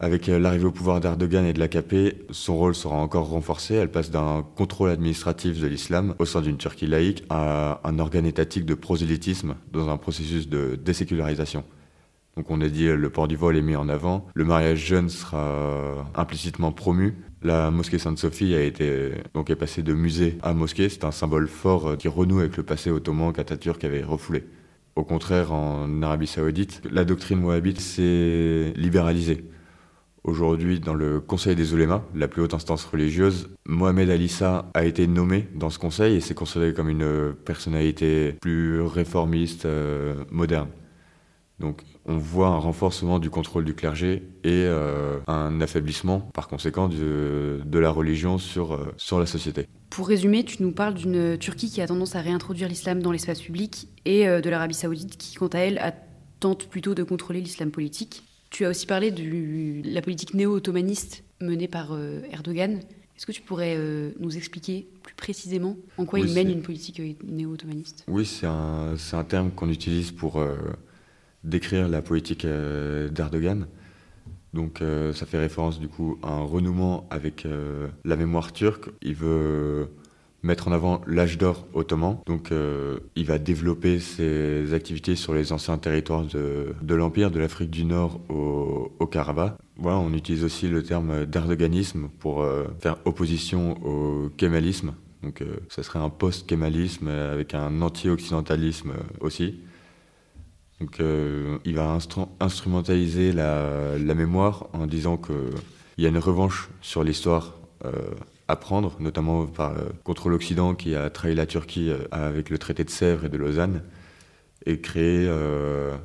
Avec 0.02 0.30
euh, 0.30 0.38
l'arrivée 0.38 0.64
au 0.64 0.70
pouvoir 0.70 0.98
d'Erdogan 1.00 1.44
et 1.44 1.52
de 1.52 1.58
l'AKP, 1.58 2.24
son 2.30 2.56
rôle 2.56 2.74
sera 2.74 2.96
encore 2.96 3.28
renforcé. 3.28 3.74
Elle 3.74 3.90
passe 3.90 4.10
d'un 4.10 4.46
contrôle 4.56 4.88
administratif 4.88 5.60
de 5.60 5.66
l'islam 5.66 6.14
au 6.18 6.24
sein 6.24 6.40
d'une 6.40 6.56
Turquie 6.56 6.86
laïque 6.86 7.22
à 7.28 7.80
un 7.84 7.98
organe 7.98 8.24
étatique 8.24 8.64
de 8.64 8.72
prosélytisme 8.72 9.56
dans 9.72 9.90
un 9.90 9.98
processus 9.98 10.48
de 10.48 10.78
désécularisation. 10.82 11.64
Donc 12.38 12.50
on 12.50 12.62
a 12.62 12.68
dit 12.68 12.86
euh, 12.86 12.96
le 12.96 13.10
port 13.10 13.28
du 13.28 13.36
voile 13.36 13.58
est 13.58 13.62
mis 13.62 13.76
en 13.76 13.90
avant, 13.90 14.26
le 14.32 14.46
mariage 14.46 14.78
jeune 14.78 15.10
sera 15.10 16.10
implicitement 16.14 16.72
promu. 16.72 17.14
La 17.42 17.70
mosquée 17.70 17.98
Sainte-Sophie 17.98 18.54
a 18.54 18.62
été 18.62 19.12
donc 19.34 19.50
est 19.50 19.56
passée 19.56 19.82
de 19.82 19.92
musée 19.92 20.38
à 20.42 20.54
mosquée. 20.54 20.88
C'est 20.88 21.04
un 21.04 21.10
symbole 21.10 21.46
fort 21.46 21.88
euh, 21.88 21.96
qui 21.96 22.08
renoue 22.08 22.40
avec 22.40 22.56
le 22.56 22.62
passé 22.62 22.90
ottoman 22.90 23.34
qu'Atatürk 23.34 23.84
avait 23.84 24.02
refoulé. 24.02 24.46
Au 24.96 25.04
contraire, 25.04 25.52
en 25.52 26.02
Arabie 26.02 26.26
Saoudite, 26.26 26.80
la 26.90 27.04
doctrine 27.04 27.44
wahhabite 27.44 27.80
s'est 27.80 28.72
libéralisée. 28.76 29.44
Aujourd'hui, 30.22 30.80
dans 30.80 30.94
le 30.94 31.18
Conseil 31.18 31.56
des 31.56 31.72
oulémas, 31.72 32.02
la 32.14 32.28
plus 32.28 32.42
haute 32.42 32.52
instance 32.52 32.84
religieuse, 32.84 33.48
Mohamed 33.64 34.10
Alissa 34.10 34.70
a 34.74 34.84
été 34.84 35.06
nommé 35.06 35.48
dans 35.54 35.70
ce 35.70 35.78
conseil 35.78 36.16
et 36.16 36.20
s'est 36.20 36.34
considéré 36.34 36.74
comme 36.74 36.90
une 36.90 37.34
personnalité 37.44 38.34
plus 38.40 38.82
réformiste, 38.82 39.64
euh, 39.64 40.24
moderne. 40.30 40.68
Donc 41.58 41.82
on 42.04 42.18
voit 42.18 42.48
un 42.48 42.58
renforcement 42.58 43.18
du 43.18 43.30
contrôle 43.30 43.64
du 43.64 43.74
clergé 43.74 44.22
et 44.44 44.64
euh, 44.66 45.18
un 45.26 45.60
affaiblissement 45.60 46.20
par 46.34 46.48
conséquent 46.48 46.88
de, 46.88 47.78
la 47.78 47.90
religion 47.90 48.36
sur, 48.36 48.74
euh, 48.74 48.92
sur 48.98 49.20
la 49.20 49.26
société. 49.26 49.68
Pour 49.88 50.08
résumer, 50.08 50.44
tu 50.44 50.62
nous 50.62 50.72
parles 50.72 50.94
d'une 50.94 51.38
Turquie 51.38 51.70
qui 51.70 51.80
a 51.80 51.86
tendance 51.86 52.14
à 52.14 52.20
réintroduire 52.20 52.68
l'islam 52.68 53.00
dans 53.02 53.12
l'espace 53.12 53.40
public 53.40 53.88
et 54.04 54.26
de 54.26 54.50
l'Arabie 54.50 54.74
saoudite 54.74 55.16
qui, 55.16 55.34
quant 55.34 55.48
à 55.48 55.58
elle, 55.58 55.94
tente 56.38 56.68
plutôt 56.68 56.94
de 56.94 57.02
contrôler 57.02 57.40
l'islam 57.40 57.70
politique. 57.70 58.22
Tu 58.50 58.64
as 58.64 58.68
aussi 58.70 58.86
parlé 58.86 59.10
de 59.12 59.88
la 59.88 60.02
politique 60.02 60.34
néo-ottomaniste 60.34 61.22
menée 61.40 61.68
par 61.68 61.92
euh, 61.92 62.20
Erdogan. 62.32 62.80
Est-ce 63.16 63.26
que 63.26 63.32
tu 63.32 63.42
pourrais 63.42 63.76
euh, 63.76 64.10
nous 64.18 64.36
expliquer 64.36 64.88
plus 65.02 65.14
précisément 65.14 65.76
en 65.98 66.04
quoi 66.04 66.18
Oui, 66.18 66.26
il 66.28 66.34
mène 66.34 66.50
une 66.50 66.62
politique 66.62 66.98
euh, 67.00 67.12
néo-ottomaniste? 67.24 68.04
Oui, 68.08 68.26
c'est 68.26 68.46
un, 68.46 68.94
un 69.12 69.24
terme 69.24 69.50
qu'on 69.52 69.70
utilise 69.70 70.10
pour 70.10 70.38
euh, 70.40 70.56
décrire 71.44 71.88
la 71.88 72.02
politique 72.02 72.44
euh, 72.44 73.08
d'Erdogan. 73.08 73.66
Donc 74.52 74.82
euh, 74.82 75.12
ça 75.12 75.26
fait 75.26 75.38
référence 75.38 75.78
du 75.78 75.86
coup 75.86 76.18
à 76.22 76.32
un 76.32 76.42
renouement 76.42 77.06
avec 77.10 77.46
la 78.04 78.16
mémoire 78.16 78.52
turque. 78.52 78.90
Il 79.00 79.14
veut 79.14 79.90
mettre 80.42 80.68
en 80.68 80.72
avant 80.72 81.00
l'âge 81.06 81.38
d'or 81.38 81.66
ottoman. 81.74 82.18
Donc 82.26 82.52
euh, 82.52 83.00
il 83.16 83.26
va 83.26 83.38
développer 83.38 84.00
ses 84.00 84.72
activités 84.72 85.16
sur 85.16 85.34
les 85.34 85.52
anciens 85.52 85.78
territoires 85.78 86.24
de, 86.24 86.94
l'Empire, 86.94 87.30
de 87.30 87.38
l'Afrique 87.38 87.70
du 87.70 87.84
Nord 87.84 88.20
au, 88.28 89.06
Karabakh. 89.06 89.54
Voilà, 89.76 89.98
on 89.98 90.12
utilise 90.12 90.44
aussi 90.44 90.68
le 90.68 90.82
terme 90.82 91.26
d'erdoganisme 91.26 92.08
pour 92.18 92.42
euh, 92.42 92.64
faire 92.80 92.96
opposition 93.04 93.76
au 93.84 94.30
kémalisme. 94.36 94.94
Donc 95.22 95.42
euh, 95.42 95.56
ça 95.68 95.82
serait 95.82 95.98
un 95.98 96.10
post-kémalisme 96.10 97.08
avec 97.08 97.54
un 97.54 97.82
anti-occidentalisme 97.82 98.92
aussi. 99.20 99.60
Donc 100.80 100.98
il 100.98 101.74
va 101.74 101.94
instru- 101.94 102.28
instrumentaliser 102.40 103.32
la, 103.32 103.98
la 103.98 104.14
mémoire 104.14 104.68
en 104.72 104.86
disant 104.86 105.18
qu'il 105.18 105.34
y 105.98 106.06
a 106.06 106.08
une 106.08 106.16
revanche 106.16 106.70
sur 106.80 107.04
l'histoire 107.04 107.58
à 108.50 108.56
prendre, 108.56 108.96
notamment 109.00 109.46
par, 109.46 109.72
euh, 109.72 109.90
contre 110.04 110.28
l'Occident 110.28 110.74
qui 110.74 110.94
a 110.94 111.08
trahi 111.10 111.34
la 111.34 111.46
Turquie 111.46 111.90
euh, 111.90 111.98
avec 112.10 112.50
le 112.50 112.58
traité 112.58 112.84
de 112.84 112.90
Sèvres 112.90 113.24
et 113.24 113.28
de 113.28 113.36
Lausanne, 113.36 113.82
et 114.66 114.80
créer 114.80 115.26
euh, 115.28 115.96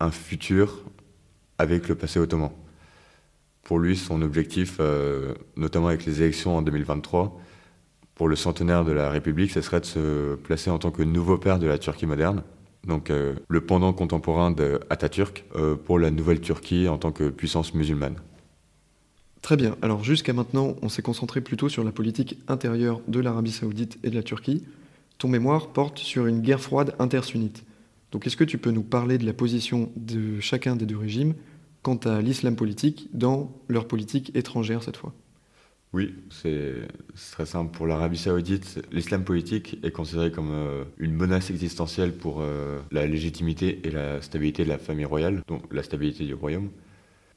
un 0.00 0.10
futur 0.10 0.84
avec 1.58 1.88
le 1.88 1.94
passé 1.94 2.18
ottoman. 2.18 2.50
Pour 3.62 3.78
lui, 3.78 3.96
son 3.96 4.22
objectif, 4.22 4.76
euh, 4.80 5.34
notamment 5.56 5.88
avec 5.88 6.06
les 6.06 6.22
élections 6.22 6.56
en 6.56 6.62
2023, 6.62 7.38
pour 8.14 8.28
le 8.28 8.36
centenaire 8.36 8.84
de 8.84 8.92
la 8.92 9.10
République, 9.10 9.50
ce 9.50 9.60
serait 9.60 9.80
de 9.80 9.84
se 9.84 10.34
placer 10.36 10.70
en 10.70 10.78
tant 10.78 10.90
que 10.90 11.02
nouveau 11.02 11.36
père 11.38 11.58
de 11.58 11.66
la 11.66 11.78
Turquie 11.78 12.06
moderne, 12.06 12.42
donc 12.86 13.10
euh, 13.10 13.34
le 13.48 13.60
pendant 13.60 13.92
contemporain 13.92 14.50
de 14.50 14.80
Atatürk, 14.90 15.44
euh, 15.54 15.76
pour 15.76 15.98
la 15.98 16.10
nouvelle 16.10 16.40
Turquie 16.40 16.88
en 16.88 16.98
tant 16.98 17.12
que 17.12 17.28
puissance 17.28 17.74
musulmane. 17.74 18.16
Très 19.48 19.56
bien. 19.56 19.78
Alors 19.80 20.04
jusqu'à 20.04 20.34
maintenant, 20.34 20.76
on 20.82 20.90
s'est 20.90 21.00
concentré 21.00 21.40
plutôt 21.40 21.70
sur 21.70 21.82
la 21.82 21.90
politique 21.90 22.36
intérieure 22.48 23.00
de 23.08 23.18
l'Arabie 23.18 23.50
saoudite 23.50 23.98
et 24.04 24.10
de 24.10 24.14
la 24.14 24.22
Turquie. 24.22 24.62
Ton 25.16 25.28
mémoire 25.28 25.68
porte 25.68 25.96
sur 25.96 26.26
une 26.26 26.42
guerre 26.42 26.60
froide 26.60 26.94
intersunnite. 26.98 27.64
Donc 28.12 28.26
est-ce 28.26 28.36
que 28.36 28.44
tu 28.44 28.58
peux 28.58 28.72
nous 28.72 28.82
parler 28.82 29.16
de 29.16 29.24
la 29.24 29.32
position 29.32 29.90
de 29.96 30.38
chacun 30.40 30.76
des 30.76 30.84
deux 30.84 30.98
régimes 30.98 31.32
quant 31.80 31.96
à 31.96 32.20
l'islam 32.20 32.56
politique 32.56 33.08
dans 33.14 33.50
leur 33.68 33.88
politique 33.88 34.36
étrangère 34.36 34.82
cette 34.82 34.98
fois? 34.98 35.14
Oui, 35.94 36.14
c'est 36.28 36.74
très 37.32 37.46
simple. 37.46 37.74
Pour 37.74 37.86
l'Arabie 37.86 38.18
saoudite, 38.18 38.86
l'islam 38.92 39.24
politique 39.24 39.78
est 39.82 39.92
considéré 39.92 40.30
comme 40.30 40.50
euh, 40.52 40.84
une 40.98 41.14
menace 41.14 41.48
existentielle 41.48 42.12
pour 42.12 42.42
euh, 42.42 42.80
la 42.92 43.06
légitimité 43.06 43.80
et 43.84 43.90
la 43.90 44.20
stabilité 44.20 44.64
de 44.64 44.68
la 44.68 44.76
famille 44.76 45.06
royale, 45.06 45.40
donc 45.48 45.62
la 45.72 45.82
stabilité 45.82 46.26
du 46.26 46.34
royaume. 46.34 46.68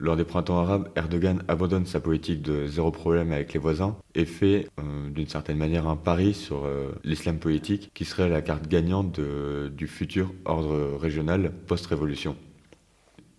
Lors 0.01 0.17
des 0.17 0.24
printemps 0.24 0.58
arabes, 0.58 0.89
Erdogan 0.96 1.43
abandonne 1.48 1.86
sa 1.86 2.00
politique 2.00 2.41
de 2.41 2.65
zéro 2.65 2.89
problème 2.89 3.31
avec 3.31 3.53
les 3.53 3.60
voisins 3.60 3.96
et 4.15 4.25
fait 4.25 4.67
euh, 4.79 5.12
d'une 5.12 5.27
certaine 5.27 5.60
manière 5.60 5.88
un 5.88 5.96
pari 5.96 6.34
sur 6.34 6.65
euh, 6.65 6.93
l'islam 7.03 7.38
politique 7.38 7.91
qui 7.93 8.03
serait 8.03 8.27
la 8.27 8.41
carte 8.41 8.67
gagnante 8.67 9.20
du 9.20 9.86
futur 9.86 10.34
ordre 10.46 10.98
régional 10.98 11.51
post-révolution. 11.67 12.36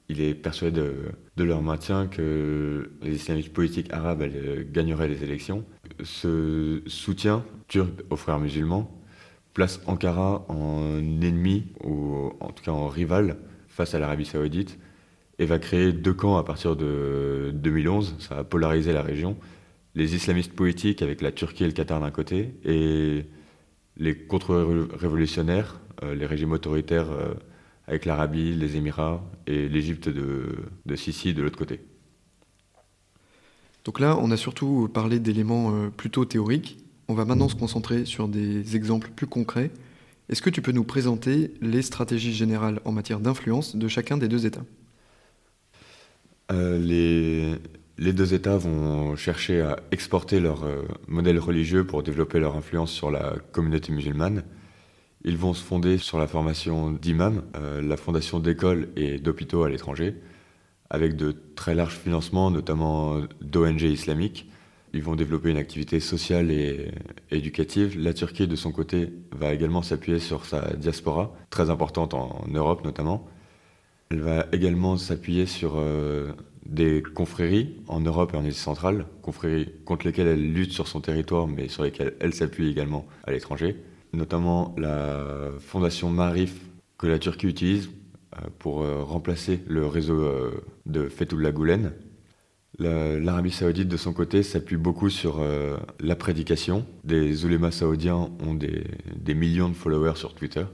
Il 0.08 0.20
est 0.20 0.34
persuadé 0.34 0.80
de, 1.36 1.42
leur 1.42 1.62
maintien 1.62 2.06
que 2.06 2.92
les 3.02 3.16
islamistes 3.16 3.52
politiques 3.52 3.92
arabes 3.92 4.22
euh, 4.22 4.62
gagneraient 4.64 5.08
les 5.08 5.24
élections. 5.24 5.64
Ce 6.04 6.80
soutien 6.86 7.44
turc 7.66 7.90
aux 8.08 8.16
frères 8.16 8.38
musulmans 8.38 8.88
place 9.52 9.80
Ankara 9.86 10.46
en 10.48 11.00
ennemi, 11.00 11.64
ou 11.82 12.30
en 12.38 12.52
tout 12.52 12.62
cas 12.62 12.70
en 12.70 12.86
rival, 12.86 13.38
face 13.66 13.96
à 13.96 13.98
l'Arabie 13.98 14.26
saoudite, 14.26 14.78
et 15.42 15.46
va 15.46 15.58
créer 15.58 15.92
deux 15.92 16.14
camps 16.14 16.36
à 16.36 16.44
partir 16.44 16.76
de 16.76 17.50
2011. 17.54 18.16
Ça 18.20 18.36
va 18.36 18.44
polariser 18.44 18.92
la 18.92 19.02
région. 19.02 19.36
Les 19.94 20.14
islamistes 20.14 20.52
politiques 20.52 21.02
avec 21.02 21.20
la 21.20 21.32
Turquie 21.32 21.64
et 21.64 21.66
le 21.66 21.72
Qatar 21.72 22.00
d'un 22.00 22.10
côté, 22.10 22.54
et 22.64 23.26
les 23.96 24.16
contre-révolutionnaires, 24.16 25.80
euh, 26.02 26.14
les 26.14 26.26
régimes 26.26 26.52
autoritaires 26.52 27.10
euh, 27.10 27.34
avec 27.86 28.06
l'Arabie, 28.06 28.54
les 28.54 28.76
Émirats 28.76 29.22
et 29.46 29.68
l'Égypte 29.68 30.08
de, 30.08 30.46
de 30.86 30.96
Sisi 30.96 31.34
de 31.34 31.42
l'autre 31.42 31.58
côté. 31.58 31.80
Donc 33.84 33.98
là, 33.98 34.16
on 34.18 34.30
a 34.30 34.36
surtout 34.36 34.88
parlé 34.94 35.18
d'éléments 35.18 35.74
euh, 35.74 35.90
plutôt 35.90 36.24
théoriques. 36.24 36.78
On 37.08 37.14
va 37.14 37.24
maintenant 37.24 37.48
se 37.48 37.56
concentrer 37.56 38.04
sur 38.04 38.28
des 38.28 38.76
exemples 38.76 39.10
plus 39.14 39.26
concrets. 39.26 39.72
Est-ce 40.28 40.40
que 40.40 40.50
tu 40.50 40.62
peux 40.62 40.72
nous 40.72 40.84
présenter 40.84 41.52
les 41.60 41.82
stratégies 41.82 42.32
générales 42.32 42.80
en 42.84 42.92
matière 42.92 43.18
d'influence 43.18 43.76
de 43.76 43.88
chacun 43.88 44.16
des 44.16 44.28
deux 44.28 44.46
États? 44.46 44.64
Les, 46.78 47.58
les 47.98 48.12
deux 48.12 48.34
États 48.34 48.56
vont 48.56 49.14
chercher 49.16 49.60
à 49.60 49.76
exporter 49.92 50.40
leur 50.40 50.64
euh, 50.64 50.82
modèle 51.06 51.38
religieux 51.38 51.84
pour 51.86 52.02
développer 52.02 52.40
leur 52.40 52.56
influence 52.56 52.90
sur 52.90 53.10
la 53.10 53.34
communauté 53.52 53.92
musulmane. 53.92 54.42
Ils 55.24 55.36
vont 55.36 55.54
se 55.54 55.62
fonder 55.62 55.98
sur 55.98 56.18
la 56.18 56.26
formation 56.26 56.90
d'imams, 56.90 57.42
euh, 57.56 57.80
la 57.80 57.96
fondation 57.96 58.40
d'écoles 58.40 58.88
et 58.96 59.18
d'hôpitaux 59.18 59.62
à 59.62 59.70
l'étranger, 59.70 60.16
avec 60.90 61.16
de 61.16 61.36
très 61.54 61.74
larges 61.74 61.96
financements, 61.96 62.50
notamment 62.50 63.20
d'ONG 63.40 63.82
islamiques. 63.82 64.50
Ils 64.94 65.02
vont 65.02 65.14
développer 65.14 65.50
une 65.50 65.56
activité 65.56 66.00
sociale 66.00 66.50
et 66.50 66.90
éducative. 67.30 67.98
La 67.98 68.12
Turquie, 68.12 68.48
de 68.48 68.56
son 68.56 68.72
côté, 68.72 69.10
va 69.30 69.54
également 69.54 69.82
s'appuyer 69.82 70.18
sur 70.18 70.44
sa 70.44 70.74
diaspora, 70.74 71.34
très 71.50 71.70
importante 71.70 72.14
en 72.14 72.44
Europe 72.52 72.84
notamment. 72.84 73.28
Elle 74.12 74.20
va 74.20 74.46
également 74.52 74.98
s'appuyer 74.98 75.46
sur 75.46 75.76
euh, 75.76 76.32
des 76.66 77.02
confréries 77.02 77.76
en 77.88 77.98
Europe 78.00 78.32
et 78.34 78.36
en 78.36 78.44
Asie 78.44 78.52
centrale, 78.58 79.06
confréries 79.22 79.70
contre 79.86 80.06
lesquelles 80.06 80.26
elle 80.26 80.52
lutte 80.52 80.72
sur 80.72 80.86
son 80.86 81.00
territoire, 81.00 81.48
mais 81.48 81.68
sur 81.68 81.82
lesquelles 81.82 82.12
elle 82.20 82.34
s'appuie 82.34 82.68
également 82.68 83.06
à 83.24 83.30
l'étranger, 83.30 83.74
notamment 84.12 84.74
la 84.76 85.52
fondation 85.60 86.10
Marif 86.10 86.60
que 86.98 87.06
la 87.06 87.18
Turquie 87.18 87.46
utilise 87.46 87.88
euh, 88.36 88.48
pour 88.58 88.82
euh, 88.82 89.02
remplacer 89.02 89.60
le 89.66 89.86
réseau 89.86 90.22
de 90.84 91.08
Fethullah 91.08 91.50
Gulen. 91.50 91.92
La- 92.78 93.18
L'Arabie 93.18 93.50
saoudite, 93.50 93.88
de 93.88 93.96
son 93.96 94.12
côté, 94.12 94.42
s'appuie 94.42 94.76
beaucoup 94.76 95.08
sur 95.08 95.40
la 96.00 96.16
prédication. 96.16 96.84
Des 97.04 97.46
oulémas 97.46 97.70
saoudiens 97.70 98.28
ont 98.46 98.52
des 98.54 99.34
millions 99.34 99.70
de 99.70 99.74
followers 99.74 100.16
sur 100.16 100.34
Twitter. 100.34 100.64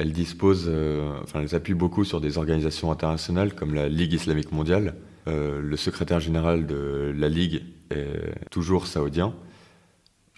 Elle 0.00 0.12
dispose, 0.12 0.64
euh, 0.66 1.20
enfin, 1.22 1.42
elle 1.42 1.50
s'appuie 1.50 1.74
beaucoup 1.74 2.04
sur 2.04 2.22
des 2.22 2.38
organisations 2.38 2.90
internationales 2.90 3.54
comme 3.54 3.74
la 3.74 3.86
Ligue 3.90 4.14
islamique 4.14 4.50
mondiale. 4.50 4.94
Euh, 5.28 5.60
le 5.60 5.76
secrétaire 5.76 6.20
général 6.20 6.66
de 6.66 7.12
la 7.14 7.28
Ligue 7.28 7.64
est 7.90 8.48
toujours 8.50 8.86
saoudien. 8.86 9.34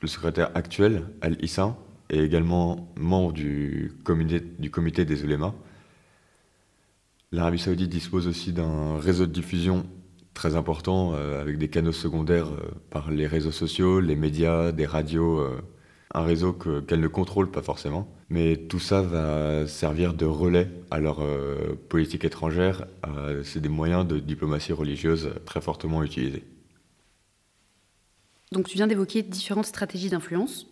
Le 0.01 0.09
secrétaire 0.09 0.51
actuel, 0.57 1.05
Al-Issa, 1.21 1.77
est 2.11 2.19
également 2.19 2.93
membre 2.97 3.33
du 3.33 3.93
comité, 4.03 5.05
des 5.05 5.23
oulémas. 5.23 5.55
L'Arabie 7.31 7.61
saoudite 7.61 7.89
dispose 7.89 8.27
aussi 8.27 8.53
d'un 8.53 8.99
réseau 8.99 9.27
de 9.27 9.33
diffusion 9.33 9.87
très 10.35 10.57
important 10.57 11.13
euh, 11.15 11.41
avec 11.41 11.59
des 11.59 11.69
canaux 11.69 11.93
secondaires 11.93 12.51
par 12.91 13.13
les 13.13 13.29
réseaux 13.29 13.53
sociaux, 13.53 14.01
les 14.01 14.17
médias, 14.17 14.73
des 14.73 14.87
radios, 14.87 15.47
un 16.15 16.23
réseau 16.25 16.53
que- 16.53 16.81
qu'elle 16.81 17.01
ne 17.01 17.09
contrôle 17.09 17.51
pas 17.51 17.63
forcément. 17.63 18.09
Mais 18.29 18.57
tout 18.57 18.79
ça 18.79 19.03
va 19.03 19.67
servir 19.67 20.15
de 20.15 20.25
relais 20.27 20.69
à 20.91 20.99
leur 21.01 21.21
euh, 21.23 21.75
politique 21.89 22.25
étrangère. 22.25 22.87
Euh, 23.07 23.43
C'est 23.45 23.61
des 23.61 23.69
moyens 23.69 24.07
de 24.07 24.19
diplomatie 24.19 24.73
religieuse 24.73 25.33
très 25.47 25.61
fortement 25.61 26.03
utilisés. 26.03 26.45
Donc 28.53 28.69
tu 28.69 28.77
viens 28.77 28.87
d'évoquer 28.87 29.23
différentes 29.23 29.67
stratégies 29.67 30.11
d'influence. 30.11 30.67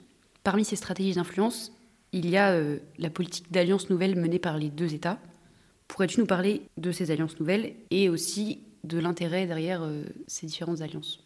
Parmi 0.44 0.64
ces 0.64 0.76
stratégies 0.76 1.14
d'influence, 1.14 1.72
il 2.12 2.28
y 2.28 2.36
a 2.36 2.52
euh, 2.52 2.78
la 2.98 3.10
politique 3.10 3.50
d'alliance 3.50 3.88
nouvelle 3.88 4.16
menée 4.16 4.38
par 4.38 4.58
les 4.58 4.68
deux 4.68 4.92
États. 4.94 5.18
Pourrais-tu 5.88 6.20
nous 6.20 6.26
parler 6.26 6.62
de 6.76 6.92
ces 6.92 7.10
alliances 7.10 7.38
nouvelles 7.40 7.74
et 7.90 8.08
aussi 8.08 8.60
de 8.84 8.98
l'intérêt 8.98 9.46
derrière 9.46 9.82
euh, 9.82 10.04
ces 10.26 10.46
différentes 10.46 10.82
alliances? 10.82 11.22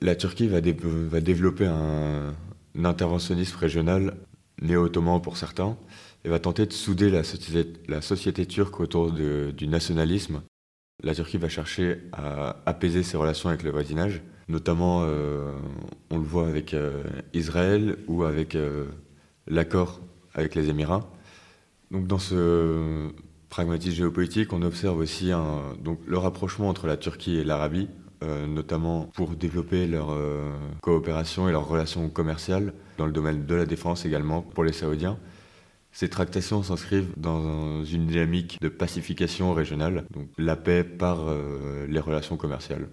La 0.00 0.16
Turquie 0.16 0.48
va, 0.48 0.60
dé- 0.60 0.76
va 0.82 1.20
développer 1.20 1.66
un, 1.66 2.34
un 2.76 2.84
interventionnisme 2.84 3.56
régional 3.56 4.16
néo-ottoman 4.60 5.20
pour 5.20 5.36
certains 5.36 5.76
et 6.24 6.28
va 6.28 6.38
tenter 6.38 6.66
de 6.66 6.72
souder 6.72 7.10
la 7.10 7.22
société, 7.22 7.72
la 7.88 8.00
société 8.00 8.46
turque 8.46 8.80
autour 8.80 9.12
du 9.12 9.68
nationalisme. 9.68 10.42
La 11.02 11.14
Turquie 11.14 11.36
va 11.36 11.48
chercher 11.48 12.02
à 12.12 12.56
apaiser 12.66 13.02
ses 13.02 13.16
relations 13.16 13.48
avec 13.48 13.62
le 13.62 13.70
voisinage, 13.70 14.22
notamment 14.48 15.02
euh, 15.02 15.52
on 16.10 16.18
le 16.18 16.24
voit 16.24 16.48
avec 16.48 16.72
euh, 16.72 17.02
Israël 17.34 17.98
ou 18.06 18.24
avec 18.24 18.54
euh, 18.54 18.86
l'accord 19.46 20.00
avec 20.34 20.54
les 20.54 20.68
Émirats. 20.70 21.10
Donc 21.90 22.06
dans 22.06 22.18
ce 22.18 23.10
pragmatisme 23.50 23.94
géopolitique, 23.94 24.52
on 24.52 24.62
observe 24.62 24.98
aussi 24.98 25.30
donc, 25.82 26.00
le 26.06 26.18
rapprochement 26.18 26.68
entre 26.68 26.86
la 26.86 26.96
Turquie 26.96 27.36
et 27.36 27.44
l'Arabie 27.44 27.88
euh, 28.22 28.46
notamment 28.46 29.10
pour 29.14 29.30
développer 29.30 29.86
leur 29.86 30.10
euh, 30.10 30.50
coopération 30.80 31.48
et 31.48 31.52
leurs 31.52 31.66
relations 31.66 32.08
commerciales 32.08 32.72
dans 32.96 33.06
le 33.06 33.12
domaine 33.12 33.44
de 33.44 33.54
la 33.54 33.66
défense 33.66 34.06
également 34.06 34.40
pour 34.40 34.64
les 34.64 34.72
Saoudiens. 34.72 35.18
Ces 35.92 36.08
tractations 36.08 36.62
s'inscrivent 36.62 37.12
dans 37.16 37.84
une 37.84 38.06
dynamique 38.06 38.58
de 38.60 38.68
pacification 38.68 39.52
régionale, 39.52 40.04
donc 40.12 40.28
la 40.38 40.56
paix 40.56 40.84
par 40.84 41.28
euh, 41.28 41.86
les 41.88 42.00
relations 42.00 42.36
commerciales. 42.36 42.88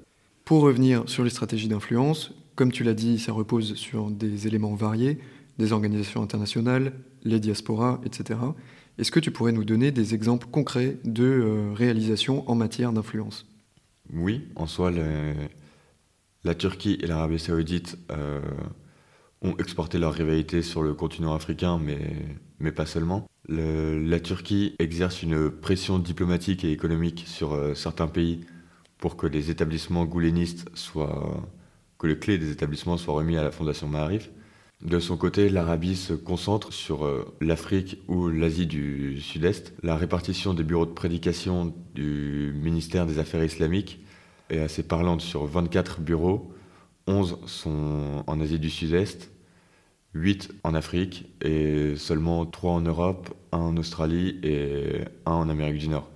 Pour 0.46 0.62
revenir 0.62 1.04
sur 1.08 1.24
les 1.24 1.30
stratégies 1.30 1.68
d'influence, 1.68 2.34
comme 2.56 2.72
tu 2.72 2.84
l'as 2.84 2.94
dit, 2.94 3.20
ça 3.20 3.32
repose 3.32 3.76
sur 3.76 4.12
des 4.12 4.48
éléments 4.48 4.76
variés, 4.76 5.20
des 5.58 5.72
organisations 5.72 6.22
internationales, 6.22 6.94
les 7.24 7.40
diasporas, 7.40 8.02
etc. 8.06 8.40
Est-ce 8.98 9.12
que 9.12 9.20
tu 9.20 9.32
pourrais 9.32 9.52
nous 9.52 9.66
donner 9.66 9.92
des 9.92 10.14
exemples 10.14 10.48
concrets 10.52 10.98
de 11.04 11.72
réalisations 11.74 12.50
en 12.50 12.56
matière 12.56 12.92
d'influence? 12.92 13.51
Oui, 14.10 14.50
en 14.56 14.68
soi, 14.68 14.92
la 16.44 16.56
Turquie 16.56 16.98
et 17.02 17.08
l'Arabie 17.08 17.40
saoudite 17.40 17.98
euh, 18.12 18.42
ont 19.42 19.56
exporté 19.58 19.98
leur 20.00 20.14
rivalité 20.14 20.62
sur 20.62 20.84
le 20.84 20.94
continent 20.94 21.34
africain, 21.34 21.80
mais, 21.80 22.72
pas 22.72 22.86
seulement. 22.86 23.28
Le- 23.48 24.00
la 24.00 24.20
Turquie 24.20 24.76
exerce 24.80 25.24
une 25.24 25.50
pression 25.50 26.00
diplomatique 26.00 26.64
et 26.64 26.72
économique 26.72 27.24
sur 27.28 27.54
euh, 27.54 27.74
certains 27.74 28.08
pays 28.08 28.42
pour 28.98 29.18
que 29.18 29.28
les 29.28 29.50
établissements 29.50 30.06
goulénistes 30.06 30.70
soient... 30.76 31.48
que 32.00 32.14
clés 32.14 32.38
des 32.38 32.52
établissements 32.52 32.98
soient 32.98 33.16
remis 33.16 33.38
à 33.38 33.44
la 33.44 33.52
Fondation 33.52 33.88
Maarif. 33.88 34.30
De 34.84 35.00
son 35.00 35.16
côté, 35.16 35.50
l'Arabie 35.50 35.96
se 35.96 36.14
concentre 36.14 36.74
sur 36.74 37.06
euh, 37.06 37.36
l'Afrique 37.40 38.00
ou 38.08 38.30
l'Asie 38.30 38.66
du 38.66 39.22
Sud-Est. 39.22 39.74
La 39.84 39.96
répartition 39.96 40.56
des 40.56 40.64
bureaux 40.64 40.88
de 40.88 40.92
prédication 40.92 41.76
du 41.94 42.52
ministère 42.56 43.06
des 43.06 43.20
Affaires 43.20 43.44
islamiques 43.44 44.00
est 44.50 44.58
assez 44.60 44.82
parlante 44.82 45.22
sur 45.22 45.46
24 45.46 46.02
bureaux. 46.02 46.52
11 47.06 47.38
sont 47.46 48.24
en 48.26 48.42
Asie 48.42 48.58
du 48.58 48.72
Sud-Est, 48.72 49.32
8 50.16 50.52
en 50.64 50.74
Afrique 50.74 51.26
et 51.42 51.96
seulement 51.96 52.48
3 52.48 52.72
en 52.72 52.82
Europe, 52.82 53.30
1 53.52 53.58
en 53.60 53.78
Australie 53.78 54.40
et 54.42 55.02
1 55.28 55.32
en 55.32 55.50
Amérique 55.50 55.78
du 55.78 55.90
Nord. 55.90 56.10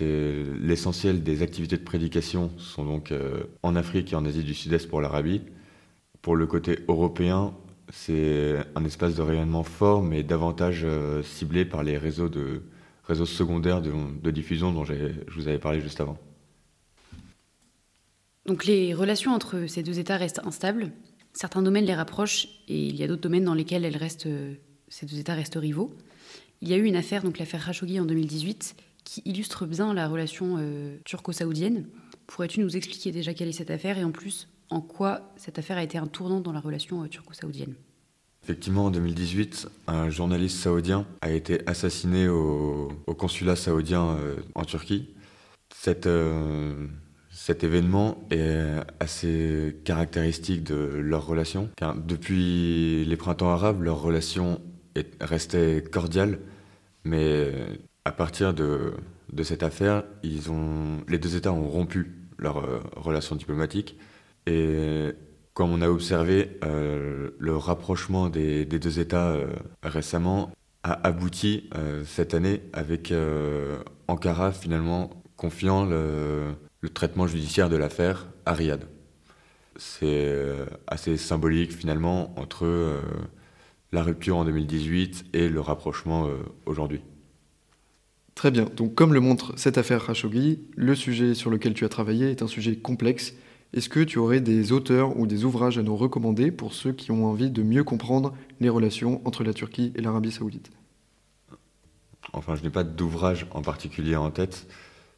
L'essentiel 0.00 1.22
des 1.22 1.42
activités 1.42 1.76
de 1.76 1.84
prédication 1.84 2.50
sont 2.56 2.86
donc 2.86 3.12
euh, 3.12 3.44
en 3.62 3.76
Afrique 3.76 4.14
et 4.14 4.16
en 4.16 4.24
Asie 4.24 4.44
du 4.44 4.54
Sud-Est 4.54 4.88
pour 4.88 5.02
l'Arabie. 5.02 5.42
Pour 6.24 6.36
le 6.36 6.46
côté 6.46 6.78
européen, 6.88 7.52
c'est 7.92 8.56
un 8.74 8.84
espace 8.86 9.14
de 9.14 9.20
rayonnement 9.20 9.62
fort, 9.62 10.02
mais 10.02 10.22
davantage 10.22 10.80
euh, 10.82 11.22
ciblé 11.22 11.66
par 11.66 11.82
les 11.82 11.98
réseaux, 11.98 12.30
secondaires 13.26 13.82
de, 13.82 14.30
diffusion 14.30 14.72
dont 14.72 14.86
je 14.86 14.94
vous 15.36 15.48
avais 15.48 15.58
parlé 15.58 15.82
juste 15.82 16.00
avant. 16.00 16.16
Donc 18.46 18.64
les 18.64 18.94
relations 18.94 19.32
entre 19.32 19.66
ces 19.66 19.82
deux 19.82 19.98
États 19.98 20.16
restent 20.16 20.40
instables. 20.46 20.92
Certains 21.34 21.60
domaines 21.60 21.84
les 21.84 21.94
rapprochent 21.94 22.48
et 22.68 22.86
il 22.86 22.96
y 22.96 23.04
a 23.04 23.06
d'autres 23.06 23.20
domaines 23.20 23.44
dans 23.44 23.52
lesquels 23.52 23.84
elles 23.84 23.98
restent, 23.98 24.24
euh, 24.24 24.54
ces 24.88 25.04
deux 25.04 25.18
États 25.18 25.34
restent 25.34 25.58
rivaux. 25.60 25.94
Il 26.62 26.70
y 26.70 26.72
a 26.72 26.78
eu 26.78 26.84
une 26.84 26.96
affaire, 26.96 27.22
donc 27.22 27.36
l'affaire 27.36 27.66
Khashoggi 27.66 28.00
en 28.00 28.06
2018, 28.06 28.76
qui 29.04 29.20
illustre 29.26 29.66
bien 29.66 29.92
la 29.92 30.08
relation 30.08 30.56
euh, 30.58 30.96
turco-saoudienne. 31.04 31.86
Pourrais-tu 32.26 32.60
nous 32.60 32.78
expliquer 32.78 33.12
déjà 33.12 33.34
quelle 33.34 33.48
est 33.48 33.52
cette 33.52 33.70
affaire 33.70 33.98
et 33.98 34.04
en 34.04 34.10
plus 34.10 34.48
en 34.74 34.80
quoi 34.80 35.32
cette 35.36 35.58
affaire 35.58 35.78
a 35.78 35.82
été 35.82 35.98
un 35.98 36.06
tournant 36.08 36.40
dans 36.40 36.52
la 36.52 36.60
relation 36.60 37.02
euh, 37.02 37.08
turco-saoudienne 37.08 37.74
Effectivement, 38.42 38.86
en 38.86 38.90
2018, 38.90 39.68
un 39.86 40.10
journaliste 40.10 40.58
saoudien 40.58 41.06
a 41.22 41.30
été 41.30 41.66
assassiné 41.66 42.28
au, 42.28 42.92
consulat 43.16 43.56
saoudien 43.56 44.16
euh, 44.16 44.36
en 44.54 44.64
Turquie. 44.64 45.08
Euh, 46.06 46.86
cet 47.30 47.62
événement 47.62 48.18
est 48.30 48.80
assez 49.00 49.76
caractéristique 49.84 50.64
de 50.64 50.74
leur 50.74 51.26
relation, 51.26 51.70
depuis 52.06 53.04
les 53.04 53.16
printemps 53.16 53.50
arabes, 53.50 53.82
leur 53.82 54.00
relation 54.00 54.60
est, 54.94 55.22
restait 55.22 55.84
cordiale, 55.90 56.38
mais 57.04 57.52
à 58.04 58.12
partir 58.12 58.54
de, 58.54 58.94
cette 59.42 59.62
affaire, 59.62 60.04
les 60.22 61.18
deux 61.18 61.36
États 61.36 61.52
ont 61.52 61.68
rompu 61.68 62.12
leur 62.38 62.58
euh, 62.58 62.80
relation 62.96 63.36
diplomatique. 63.36 63.96
Et 64.46 65.12
comme 65.54 65.70
on 65.70 65.80
a 65.80 65.88
observé, 65.88 66.58
euh, 66.64 67.30
le 67.38 67.56
rapprochement 67.56 68.28
des, 68.28 68.64
deux 68.66 68.98
États 68.98 69.30
euh, 69.30 69.46
récemment 69.84 70.50
a 70.82 71.06
abouti 71.06 71.70
euh, 71.76 72.02
cette 72.04 72.34
année 72.34 72.60
avec 72.72 73.14
Ankara 74.08 74.52
finalement 74.52 75.10
confiant 75.36 75.84
le, 75.84 76.56
traitement 76.92 77.26
judiciaire 77.26 77.70
de 77.70 77.76
l'affaire 77.76 78.26
à 78.44 78.52
Riyad. 78.52 78.86
C'est 79.76 80.30
assez 80.86 81.16
symbolique 81.16 81.72
finalement 81.72 82.38
entre 82.38 83.00
la 83.90 84.02
rupture 84.02 84.36
en 84.36 84.44
2018 84.44 85.26
et 85.32 85.48
le 85.48 85.60
rapprochement 85.60 86.28
aujourd'hui. 86.66 87.00
Très 88.34 88.50
bien, 88.50 88.68
donc 88.76 88.94
comme 88.94 89.14
le 89.14 89.20
montre 89.20 89.54
cette 89.56 89.78
affaire 89.78 90.04
Khashoggi, 90.04 90.60
le 90.76 90.94
sujet 90.94 91.34
sur 91.34 91.50
lequel 91.50 91.72
tu 91.72 91.84
as 91.84 91.88
travaillé 91.88 92.30
est 92.30 92.42
un 92.42 92.46
sujet 92.46 92.76
complexe. 92.76 93.34
Est-ce 93.74 93.88
que 93.88 93.98
tu 93.98 94.20
aurais 94.20 94.40
des 94.40 94.70
auteurs 94.70 95.18
ou 95.18 95.26
des 95.26 95.44
ouvrages 95.44 95.78
à 95.78 95.82
nous 95.82 95.96
recommander 95.96 96.52
pour 96.52 96.74
ceux 96.74 96.92
qui 96.92 97.10
ont 97.10 97.26
envie 97.26 97.50
de 97.50 97.64
mieux 97.64 97.82
comprendre 97.82 98.32
les 98.60 98.68
relations 98.68 99.20
entre 99.24 99.42
la 99.42 99.52
Turquie 99.52 99.92
et 99.96 100.00
l'Arabie 100.00 100.30
saoudite? 100.30 100.70
Enfin, 102.32 102.54
je 102.54 102.62
n'ai 102.62 102.70
pas 102.70 102.84
d'ouvrage 102.84 103.48
en 103.50 103.62
particulier 103.62 104.14
en 104.14 104.30
tête. 104.30 104.68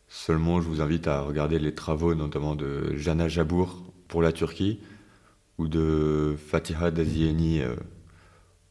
Seulement, 0.09 0.63
je 0.63 0.69
vous 0.69 0.81
invite 0.81 1.07
à 1.07 1.21
regarder 1.21 1.59
les 1.59 1.75
travaux, 1.75 2.15
notamment 2.15 2.55
de 2.55 2.97
Jana 2.97 3.29
Jabour 3.29 3.83
pour 4.09 4.23
la 4.23 4.33
Turquie 4.33 4.81
ou 5.59 5.69
de 5.69 6.35
Fatiha 6.39 6.91
Dazieni 6.91 7.61
euh, 7.61 7.77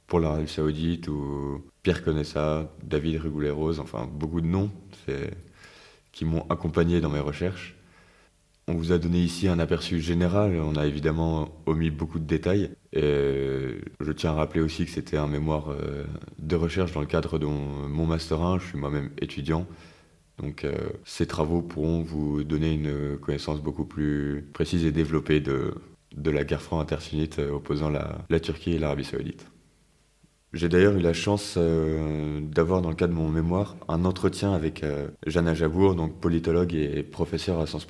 pour 0.08 0.20
l'Arabie 0.20 0.48
Saoudite 0.48 1.08
ou 1.10 1.64
Pierre 1.84 2.04
Conessa, 2.04 2.74
David 2.84 3.22
Régoulet-Rose, 3.22 3.80
enfin 3.80 4.10
beaucoup 4.12 4.42
de 4.42 4.48
noms 4.48 4.72
qui 6.12 6.26
m'ont 6.26 6.48
accompagné 6.50 7.02
dans 7.02 7.10
mes 7.10 7.20
recherches. 7.20 7.76
On 8.68 8.74
vous 8.74 8.92
a 8.92 8.98
donné 8.98 9.20
ici 9.20 9.48
un 9.48 9.60
aperçu 9.60 10.02
général, 10.02 10.60
on 10.60 10.76
a 10.76 10.88
évidemment 10.88 11.50
omis 11.68 11.92
beaucoup 11.92 12.18
de 12.18 12.26
détails. 12.26 12.72
Je 12.94 14.12
tiens 14.12 14.32
à 14.32 14.34
rappeler 14.34 14.62
aussi 14.62 14.86
que 14.86 14.92
c'était 14.92 15.18
un 15.18 15.28
mémoire 15.28 15.70
euh, 15.70 16.06
de 16.40 16.56
recherche 16.56 16.92
dans 16.94 17.02
le 17.02 17.06
cadre 17.06 17.38
de 17.38 17.46
mon, 17.46 18.06
Master 18.08 18.42
1, 18.42 18.60
je 18.60 18.66
suis 18.66 18.78
moi-même 18.78 19.12
étudiant. 19.22 19.68
Donc 20.38 20.66
euh, 20.66 20.74
ces 21.04 21.28
travaux 21.28 21.62
pourront 21.62 22.02
vous 22.02 22.44
donner 22.44 22.74
une 22.74 23.18
connaissance 23.20 23.62
beaucoup 23.62 23.86
plus 23.86 24.50
précise 24.54 24.84
et 24.86 24.92
développée 24.92 25.42
de, 25.42 25.76
la 26.24 26.44
guerre 26.44 26.62
franco-intersunnite 26.62 27.40
euh, 27.40 27.52
opposant 27.52 27.90
la, 27.90 28.40
Turquie 28.40 28.74
et 28.74 28.80
l'Arabie 28.80 29.06
saoudite. 29.06 29.46
J'ai 30.56 30.70
d'ailleurs 30.70 30.96
eu 30.96 31.02
la 31.02 31.12
chance 31.12 31.56
euh, 31.58 32.40
d'avoir 32.40 32.82
dans 32.82 32.90
le 32.90 32.96
cadre 32.96 33.14
de 33.14 33.20
mon 33.20 33.28
mémoire 33.28 33.76
un 33.90 34.06
entretien 34.06 34.54
avec 34.54 34.84
euh, 34.84 35.10
Jana 35.28 35.54
Jabour, 35.54 35.96
donc 35.96 36.20
politologue 36.22 36.74
et 36.74 37.04
professeur 37.04 37.60
à 37.60 37.68
Sciences 37.68 37.86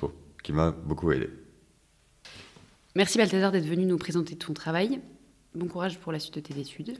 qui 0.46 0.52
m'a 0.52 0.70
beaucoup 0.70 1.10
aidé. 1.10 1.28
Merci 2.94 3.18
Balthazar 3.18 3.50
d'être 3.50 3.66
venu 3.66 3.84
nous 3.84 3.98
présenter 3.98 4.36
ton 4.36 4.54
travail. 4.54 5.00
Bon 5.56 5.66
courage 5.66 5.98
pour 5.98 6.12
la 6.12 6.20
suite 6.20 6.36
de 6.36 6.40
tes 6.40 6.58
études. 6.60 6.98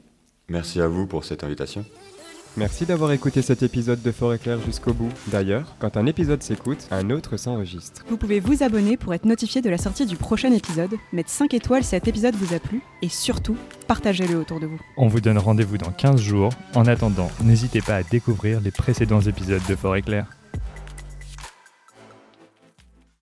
Merci 0.49 0.81
à 0.81 0.87
vous 0.89 1.07
pour 1.07 1.23
cette 1.23 1.45
invitation. 1.45 1.85
Merci 2.57 2.85
d'avoir 2.85 3.13
écouté 3.13 3.41
cet 3.41 3.63
épisode 3.63 4.01
de 4.01 4.11
Fort 4.11 4.33
Éclair 4.33 4.59
jusqu'au 4.65 4.93
bout. 4.93 5.11
D'ailleurs, 5.27 5.75
quand 5.79 5.95
un 5.95 6.07
épisode 6.07 6.43
s'écoute, 6.43 6.89
un 6.91 7.09
autre 7.09 7.37
s'enregistre. 7.37 8.03
Vous 8.09 8.17
pouvez 8.17 8.41
vous 8.41 8.63
abonner 8.63 8.97
pour 8.97 9.13
être 9.13 9.25
notifié 9.25 9.61
de 9.61 9.69
la 9.69 9.77
sortie 9.77 10.05
du 10.05 10.17
prochain 10.17 10.51
épisode, 10.51 10.95
mettre 11.13 11.29
5 11.29 11.53
étoiles 11.53 11.83
si 11.83 11.91
cet 11.91 12.09
épisode 12.09 12.35
vous 12.35 12.53
a 12.53 12.59
plu, 12.59 12.81
et 13.01 13.09
surtout, 13.09 13.55
partagez-le 13.87 14.37
autour 14.37 14.59
de 14.59 14.65
vous. 14.65 14.81
On 14.97 15.07
vous 15.07 15.21
donne 15.21 15.37
rendez-vous 15.37 15.77
dans 15.77 15.91
15 15.91 16.19
jours. 16.19 16.51
En 16.75 16.85
attendant, 16.85 17.29
n'hésitez 17.43 17.81
pas 17.81 17.95
à 17.95 18.03
découvrir 18.03 18.59
les 18.59 18.71
précédents 18.71 19.21
épisodes 19.21 19.61
de 19.69 19.75
Fort 19.75 19.95
Éclair. 19.95 20.36